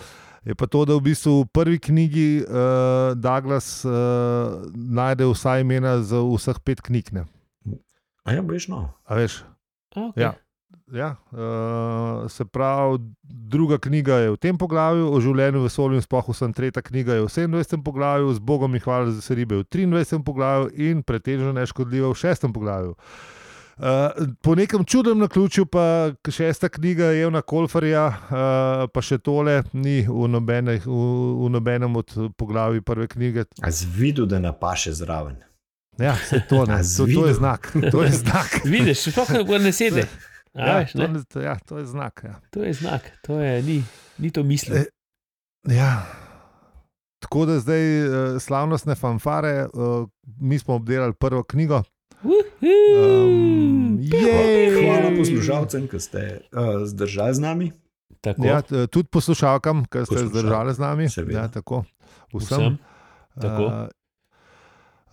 je 0.43 0.55
pa 0.59 0.67
to, 0.67 0.81
da 0.83 0.97
v 0.97 1.05
bistvu 1.05 1.37
v 1.37 1.45
prvi 1.55 1.79
knjigi 1.79 2.25
uh, 2.43 3.13
Douglas 3.15 3.85
uh, 3.87 4.59
najde 4.75 5.29
vsa 5.31 5.61
imena 5.63 6.01
za 6.03 6.19
vseh 6.19 6.59
pet 6.67 6.83
knjig. 6.83 7.13
Ne? 7.15 7.23
A 8.27 8.35
ja, 8.35 8.43
veš 8.43 8.67
no. 8.73 8.89
A 9.07 9.21
veš? 9.21 9.45
A, 9.95 10.09
okay. 10.09 10.25
Ja. 10.25 10.33
Ja, 10.93 11.15
uh, 11.31 12.27
se 12.29 12.43
pravi, 12.45 12.99
druga 13.23 13.79
knjiga 13.81 14.19
je 14.21 14.33
v 14.35 14.37
tem 14.37 14.59
poglavju, 14.59 15.07
o 15.15 15.21
življenju 15.23 15.63
v 15.63 15.69
vesolju 15.69 15.97
in 15.97 16.03
spohu 16.03 16.35
sem, 16.35 16.51
tretja 16.53 16.83
knjiga 16.83 17.15
je 17.15 17.23
v 17.23 17.31
27. 17.31 17.79
poglavju, 17.87 18.35
z 18.35 18.43
Bogom 18.43 18.75
in 18.75 18.83
hvala 18.83 19.15
za 19.15 19.33
ribe 19.33 19.63
v 19.63 19.65
23. 19.65 20.19
poglavju 20.27 20.75
in 20.75 21.01
pretežno 21.01 21.55
neškodljiva 21.55 22.11
v 22.11 22.19
6. 22.19 22.51
poglavju. 22.53 22.93
Uh, 22.93 23.33
po 24.41 24.55
nekem 24.55 24.85
čudnem 24.85 25.19
naključju, 25.19 25.65
pa 25.65 25.83
k- 26.21 26.31
šesta 26.31 26.69
knjiga 26.69 27.05
je 27.05 27.23
Evna 27.23 27.41
Kolfarja, 27.41 28.07
uh, 28.07 28.15
pa 28.88 29.01
še 29.01 29.17
tole 29.17 29.63
ni 29.73 30.01
v, 30.01 30.27
nobene, 30.27 30.77
v, 30.77 30.99
v 31.38 31.49
nobenem 31.49 31.95
od 31.95 32.07
poglavij 32.35 32.81
prve 32.81 33.07
knjige. 33.07 33.45
A 33.61 33.71
zvidu, 33.71 34.25
da 34.25 34.39
napaše 34.39 34.93
zraven. 34.93 35.35
Ja, 35.97 36.15
se 36.19 36.41
to, 36.49 36.65
ne, 36.65 36.79
to, 36.97 37.05
to 37.05 37.27
je 37.27 37.33
znak. 37.33 37.71
To 37.91 38.03
je 38.03 38.11
znak. 38.11 38.59
Vidiš, 38.65 39.09
sploh 39.09 39.29
ne 39.59 39.71
sedi. 39.71 40.03
Ja, 40.53 40.77
veš, 40.77 40.91
to, 40.91 40.99
ne? 40.99 41.07
ne- 41.09 41.43
ja, 41.43 41.55
to 41.59 41.77
je 41.77 41.85
znak. 41.85 42.21
Ja. 42.23 42.39
To 42.49 42.63
je 42.63 42.73
znak, 42.73 43.11
to 43.21 43.39
je, 43.39 43.61
ni, 43.61 43.83
ni 44.17 44.31
to 44.31 44.43
mislil. 44.43 44.77
E, 44.77 44.85
Ja. 45.67 46.05
Tako 47.19 47.45
da 47.45 47.59
zdaj 47.59 47.81
slavnostne 48.39 48.95
fanfare, 48.95 49.65
mi 50.38 50.59
smo 50.59 50.75
obdelali 50.75 51.13
prvo 51.13 51.43
knjigo. 51.43 51.81
Um! 52.25 53.99
Hvala 54.75 55.09
poslušalcem, 55.13 55.85
ki 55.85 55.99
ste 55.99 56.21
uh, 56.47 56.83
zdržali 56.83 57.33
z 57.33 57.39
nami. 57.39 57.67
Tako, 58.19 58.41
Ja, 58.41 58.57
tudi 58.88 59.05
poslušalkam, 59.05 59.85
ki 59.85 60.03
ste 60.03 60.25
zdržali 60.25 60.73
z 60.73 60.79
nami. 60.79 61.05
seveda. 61.07 61.39
Ja, 61.39 61.47
tako, 61.47 61.85
vsem. 62.33 62.41
vsem. 62.41 62.73
Tako. 63.35 63.63
Uh, 63.63 63.88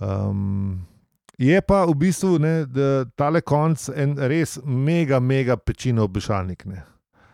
um, 0.01 0.87
je 1.35 1.61
pa 1.61 1.85
v 1.85 1.95
bistvu 1.95 2.39
ne, 2.39 2.65
da 2.65 3.05
tale 3.13 3.41
konc 3.41 3.77
en 3.91 4.17
res 4.17 4.57
mega, 4.63 5.19
mega 5.19 5.57
pečino 5.57 6.05
obešalnik. 6.05 6.65
Ne. 6.65 6.83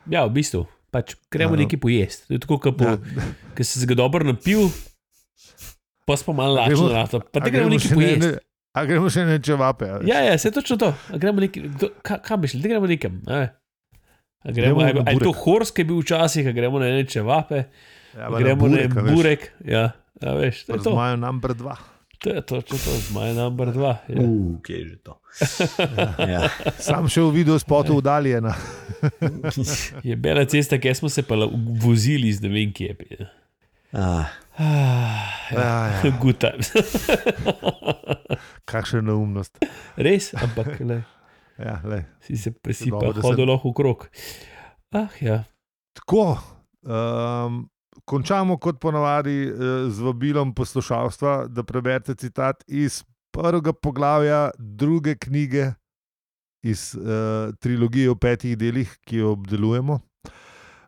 Ja, 0.07 0.25
v 0.25 0.35
bistvu. 0.35 0.65
Pač 0.89 1.15
gremo 1.29 1.53
Aha. 1.53 1.61
nekaj 1.61 1.79
pojesti. 1.79 2.27
To 2.27 2.33
je 2.33 2.41
tako, 2.41 2.57
kot 2.59 2.81
Ja. 2.81 2.97
ja. 2.97 3.25
si 3.61 3.77
se 3.77 3.85
ga 3.85 3.95
dobro 3.95 4.25
napil, 4.25 4.73
pa 6.03 6.17
smo 6.17 6.33
malo 6.33 6.57
to. 7.07 7.21
Pa 7.23 7.39
te 7.39 7.51
gremo 7.51 7.69
nekaj 7.69 7.85
še 7.85 7.89
ne- 7.89 7.95
pojesti. 7.95 8.27
ne- 8.27 8.48
A 8.73 8.85
gremo 8.85 9.09
še 9.09 9.25
ne 9.25 9.39
čevape. 9.39 9.87
a 9.87 9.99
veš? 9.99 10.07
Ja, 10.07 10.21
ja, 10.23 10.39
se 10.39 10.51
točno 10.51 10.77
to. 10.77 10.91
A 11.09 11.17
gremo 11.17 11.41
nekaj, 11.41 11.63
kdo, 11.71 11.89
ka, 12.01 12.19
kam 12.19 12.41
bi 12.41 12.49
šli, 12.49 12.61
da 12.61 12.69
gremo 12.69 12.87
nekam. 12.87 13.21
A, 13.27 13.41
a 14.41 14.49
gremo, 14.49 14.79
Gremo 14.79 14.81
a, 14.81 14.93
na 14.95 15.03
a 15.03 15.11
je 15.11 15.19
to 15.19 15.25
burek. 15.27 15.43
horsk, 15.43 15.75
ki 15.75 15.81
je 15.81 15.87
bil 15.87 15.99
včasih, 15.99 16.47
a 16.47 16.53
gremo 16.53 16.79
na 16.79 16.91
neče 16.93 17.23
vape, 17.23 17.65
Ja, 18.15 18.29
gremo 18.31 18.69
na 18.69 18.77
burek, 18.77 18.93
a 18.93 19.01
veš. 19.01 19.15
burek. 19.15 19.43
Ja, 19.67 19.85
a 20.19 20.35
veš, 20.35 20.65
to 20.65 20.75
je 20.75 20.81
to. 20.81 20.93
Zmajo 20.93 21.17
number 21.19 21.55
dva. 21.55 21.77
To 22.19 22.31
je 22.31 22.43
točno 22.43 22.75
to, 22.77 22.91
zmaj 23.05 23.31
number 23.33 23.71
dva. 23.71 23.93
Ja. 24.09 24.19
Uh, 24.19 24.59
kje 24.59 24.75
je 24.75 24.85
že 24.85 24.97
to? 25.01 25.13
ja. 26.35 26.49
Sam 26.77 27.07
še 27.07 27.23
v 27.23 27.31
videu 27.33 27.55
spotu 27.57 27.95
udaljena. 27.95 28.57
Je 30.03 30.17
bela 30.17 30.43
cesta, 30.45 30.79
kjer 30.79 30.95
smo 30.95 31.07
se 31.09 31.23
pa 31.23 31.39
vozili 31.79 32.33
z 32.33 32.43
ne 32.43 32.51
vem 32.51 32.73
kje. 32.73 32.97
Ah, 33.93 34.27
Ah, 34.59 35.31
Ja, 35.51 36.03
ja. 36.05 36.11
Good 36.21 36.39
times. 36.39 36.73
Kakšna 38.69 39.01
neumnost. 39.01 39.59
Res, 39.97 40.33
ampak 40.35 40.81
le, 40.81 41.03
Ja, 41.59 41.81
lej. 41.85 42.05
si 42.21 42.37
se 42.37 42.53
pa 42.53 42.71
si 42.73 42.91
Dobro, 42.91 43.13
hodil 43.15 43.35
sem- 43.37 43.49
lahko 43.49 43.71
okrog. 43.71 44.09
Ah, 44.91 45.09
ja. 45.21 45.45
Tako, 45.95 46.39
um, 46.83 47.65
končamo 48.05 48.59
kot 48.59 48.79
ponavadi 48.79 49.39
eh, 49.45 49.53
z 49.91 49.99
vabilom 50.01 50.55
poslušalstva, 50.55 51.49
da 51.49 51.63
preberete 51.63 52.15
citat 52.15 52.63
iz 52.69 53.03
prvega 53.31 53.73
poglavja 53.73 54.51
druge 54.57 55.17
knjige 55.17 55.73
iz 56.63 56.95
uh, 56.95 57.05
trilogije 57.55 58.11
v 58.11 58.17
petih 58.17 58.57
delih, 58.57 58.91
ki 59.01 59.17
jo 59.17 59.33
obdelujemo. 59.33 60.01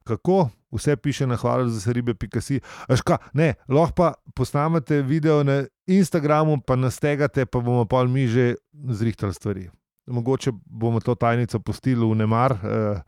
Kako? 0.03 0.49
Vse 0.71 0.97
piše 0.97 1.27
na 1.27 1.37
hvala 1.37 1.69
za 1.69 1.81
se 1.81 1.93
ribe, 1.93 2.15
pikasi. 2.15 2.61
Aška, 2.89 3.19
ne, 3.33 3.55
lahko 3.69 3.95
pa 3.95 4.13
posnamete 4.35 5.03
video 5.03 5.43
na 5.45 5.65
Instagramu, 5.87 6.61
pa 6.67 6.77
nas 6.77 6.99
tegate, 6.99 7.47
pa 7.47 7.61
bomo 7.61 7.85
pa 7.85 8.05
mi 8.05 8.29
že 8.29 8.55
zrihtali 8.73 9.35
stvari. 9.35 9.69
Mogoče 10.07 10.53
bomo 10.67 11.01
to 11.01 11.15
tajnico 11.15 11.61
pustili 11.61 12.07
v 12.07 12.15
nemar. 12.15 12.53
Uh, 12.53 13.03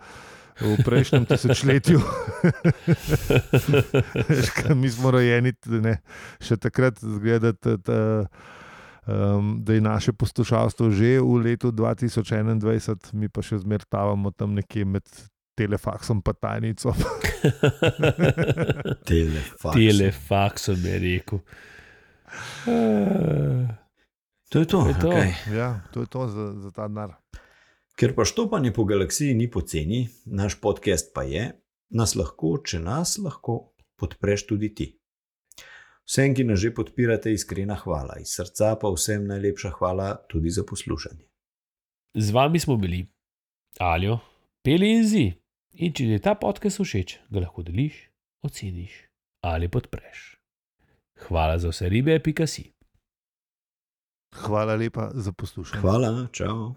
v 0.60 0.84
prejšnjem 0.84 1.24
tisočletju. 1.26 2.00
Mi 4.80 4.90
smo 4.90 5.10
rojeni 5.10 5.52
ne, 5.80 5.98
še 6.42 6.56
takrat, 6.60 7.00
zgleda, 7.00 7.52
da, 7.56 7.76
da, 7.80 7.98
um, 9.08 9.56
da 9.64 9.76
je 9.76 9.84
naše 9.84 10.12
poslušalstvo 10.12 10.90
že 10.92 11.16
v 11.20 11.40
letu 11.40 11.72
2021, 11.72 13.14
mi 13.16 13.32
pa 13.32 13.42
še 13.42 13.62
zmeraj 13.64 13.88
tavamo 13.88 14.30
tam 14.34 14.54
nekje 14.54 14.84
med 14.84 15.06
telefaksom 15.54 16.22
in 16.26 16.34
tajnico. 16.40 16.92
telefaks. 19.12 19.76
Telefaksom 19.76 20.84
je 20.84 20.98
rekel. 20.98 21.38
To 24.50 24.58
je 24.58 24.66
to. 24.66 24.82
To 24.82 24.88
je 24.88 24.98
to. 25.00 25.08
Okay. 25.08 25.56
ja, 25.56 25.80
to 25.92 26.00
je 26.00 26.06
to 26.06 26.28
za, 26.28 26.52
za 26.60 26.70
ta 26.70 26.88
denar. 26.88 27.16
Ker 27.96 28.14
pa 28.16 28.24
štopanje 28.24 28.72
po 28.72 28.84
galaksiji 28.84 29.34
ni 29.34 29.50
poceni, 29.50 30.08
naš 30.26 30.56
podcast 30.60 31.12
pa 31.14 31.22
je, 31.28 31.50
nas 31.92 32.16
lahko, 32.16 32.56
če 32.64 32.80
nas 32.80 33.18
lahko, 33.20 33.74
podpreš 34.00 34.46
tudi 34.48 34.72
ti. 34.74 34.88
Vsem, 36.08 36.32
ki 36.34 36.46
nas 36.48 36.60
že 36.60 36.72
podpirate, 36.74 37.32
iskrena 37.32 37.76
hvala, 37.78 38.18
iz 38.20 38.32
srca 38.34 38.74
pa 38.80 38.90
vsem 38.90 39.28
najlepša 39.28 39.76
hvala 39.76 40.14
tudi 40.28 40.50
za 40.50 40.64
poslušanje. 40.64 41.28
Z 42.16 42.32
vami 42.32 42.60
smo 42.60 42.76
bili, 42.76 43.04
Aljo, 43.80 44.18
Peli 44.64 44.90
in 44.96 45.06
Zi. 45.08 45.41
In 45.74 45.92
če 45.92 46.04
ti 46.04 46.10
je 46.10 46.20
ta 46.20 46.34
podcast 46.34 46.78
všeč, 46.78 47.16
ga 47.30 47.40
lahko 47.40 47.62
deliš, 47.62 47.96
oceniš 48.42 48.92
ali 49.42 49.68
podpreš. 49.68 50.36
Hvala 51.22 51.58
za 51.58 51.70
vse 51.70 51.88
ribe, 51.88 52.18
pika 52.18 52.46
si. 52.46 52.68
Hvala 54.34 54.74
lepa 54.74 55.10
za 55.14 55.32
poslušanje. 55.32 55.80
Hvala, 55.80 56.26
čau. 56.32 56.74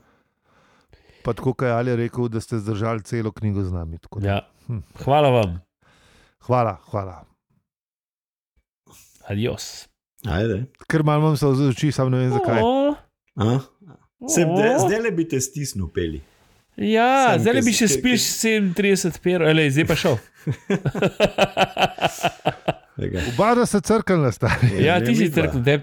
Pa 1.24 1.34
tako, 1.34 1.54
kaj 1.54 1.70
je 1.70 1.74
Ali 1.74 1.96
rekel, 1.96 2.28
da 2.28 2.42
ste 2.42 2.60
zdržali 2.60 3.04
celo 3.04 3.32
knjigo 3.32 3.64
z 3.64 3.74
nami. 3.74 3.98
Ja. 4.22 4.42
Hm. 4.68 4.82
Hvala 5.04 5.30
vam, 5.30 5.62
Hvala, 6.40 6.78
hvala. 6.86 7.26
adios. 9.24 9.88
Ajde. 10.24 10.66
Ker 10.88 11.04
malo 11.04 11.22
imam 11.22 11.38
se 11.38 11.46
z 11.46 11.70
oči, 11.70 11.92
sam 11.92 12.12
ne 12.12 12.18
vem 12.18 12.32
zakaj. 12.32 12.62
O, 12.62 12.96
A? 13.36 13.60
Se, 14.30 14.46
o. 14.46 14.56
de, 14.58 14.70
zdaj 14.80 15.02
le 15.02 15.12
bi 15.12 15.28
te 15.28 15.42
stisnil, 15.42 15.88
peli. 15.88 16.22
Ja, 16.78 17.38
zdaj 17.40 17.62
bi 17.62 17.72
še 17.72 17.88
spil 17.88 18.18
37 18.18 19.20
per, 19.20 19.44
ali 19.44 19.70
zdaj 19.72 19.86
pa 19.86 19.96
šel. 19.96 20.18
Lega. 22.98 23.20
Oba 23.30 23.56
da 23.56 23.66
se 23.66 23.82
crkljena 23.82 24.32
stari. 24.32 24.68
Ja, 24.80 25.00
ti 25.00 25.16
si 25.16 25.32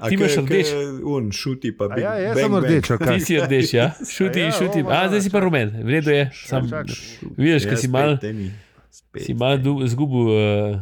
A 0.00 0.09
ti 0.09 0.14
imaš 0.14 0.37
rdeč. 0.38 0.66
Un, 1.05 1.33
šuti 1.33 1.76
pa 1.76 1.88
bi. 1.88 2.00
ja, 2.00 2.14
jaz 2.18 2.38
sem 2.38 2.57
rdeč, 2.57 2.88
kaj? 2.88 3.18
Ti 3.18 3.20
si 3.20 3.37
rdeč, 3.38 3.74
ja. 3.74 3.90
Šuti, 4.16 4.40
A 4.40 4.44
ja, 4.44 4.52
šuti. 4.52 4.81
o, 4.81 4.88
A, 4.88 5.09
zdaj 5.09 5.20
si 5.20 5.31
pa 5.31 5.40
rumen, 5.40 5.74
v 5.76 5.88
redu 5.90 6.11
je. 6.11 6.31
Sam, 6.46 6.68
vidiš, 7.37 7.66
ko 7.66 7.76
si 7.76 7.88
mal- 7.88 8.16
si 9.18 9.35
malo 9.35 9.57
du- 9.59 9.85
zgubil, 9.85 10.24
uh, 10.31 10.81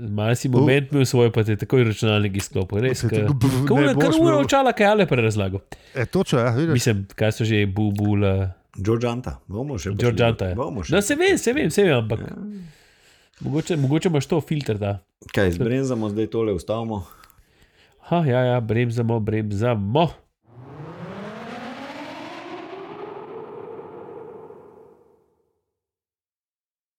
malo 0.00 0.34
si 0.34 0.48
moment 0.48 0.90
imel 0.90 1.06
svoj, 1.06 1.30
pa 1.30 1.44
te 1.44 1.52
je 1.52 1.62
takoj 1.62 1.84
računalnik 1.84 2.34
izklopil. 2.36 2.82
Res, 2.82 3.02
ne 3.04 3.14
je 3.14 3.22
imel- 3.22 4.40
očala, 4.40 4.72
kaj 4.72 4.86
ale 4.88 5.06
prerazlagal. 5.06 5.62
E, 5.94 6.06
točno, 6.06 6.38
ja, 6.40 6.50
vidiš. 6.50 6.74
Mislim, 6.74 7.06
kaj 7.14 7.32
so 7.32 7.44
že 7.44 7.62
bubula. 7.68 8.50
Džordžanta, 8.74 9.38
bomo 9.46 9.78
še 9.78 9.92
Džordžanta 9.94 10.48
je. 10.50 10.54
Bomo 10.54 10.82
še 10.82 10.94
No, 10.96 11.02
se 11.02 11.14
vem, 11.14 11.38
se 11.38 11.52
vem, 11.52 11.70
se 11.70 11.82
vem, 11.82 11.94
ampak 11.94 12.20
Ja. 12.20 12.34
mogoče, 13.40 13.76
mogoče 13.76 14.08
imaš 14.08 14.26
to 14.26 14.40
filter. 14.40 14.78
Da. 14.78 14.98
Kaj, 15.34 15.50
zbrenzamo 15.52 16.10
zdaj 16.10 16.26
tole, 16.26 16.52
ustavimo. 16.52 17.04
Ha, 18.10 18.24
ja, 18.26 18.40
ja, 18.44 18.60
bremzamo, 18.60 19.20
bremzamo. 19.20 20.08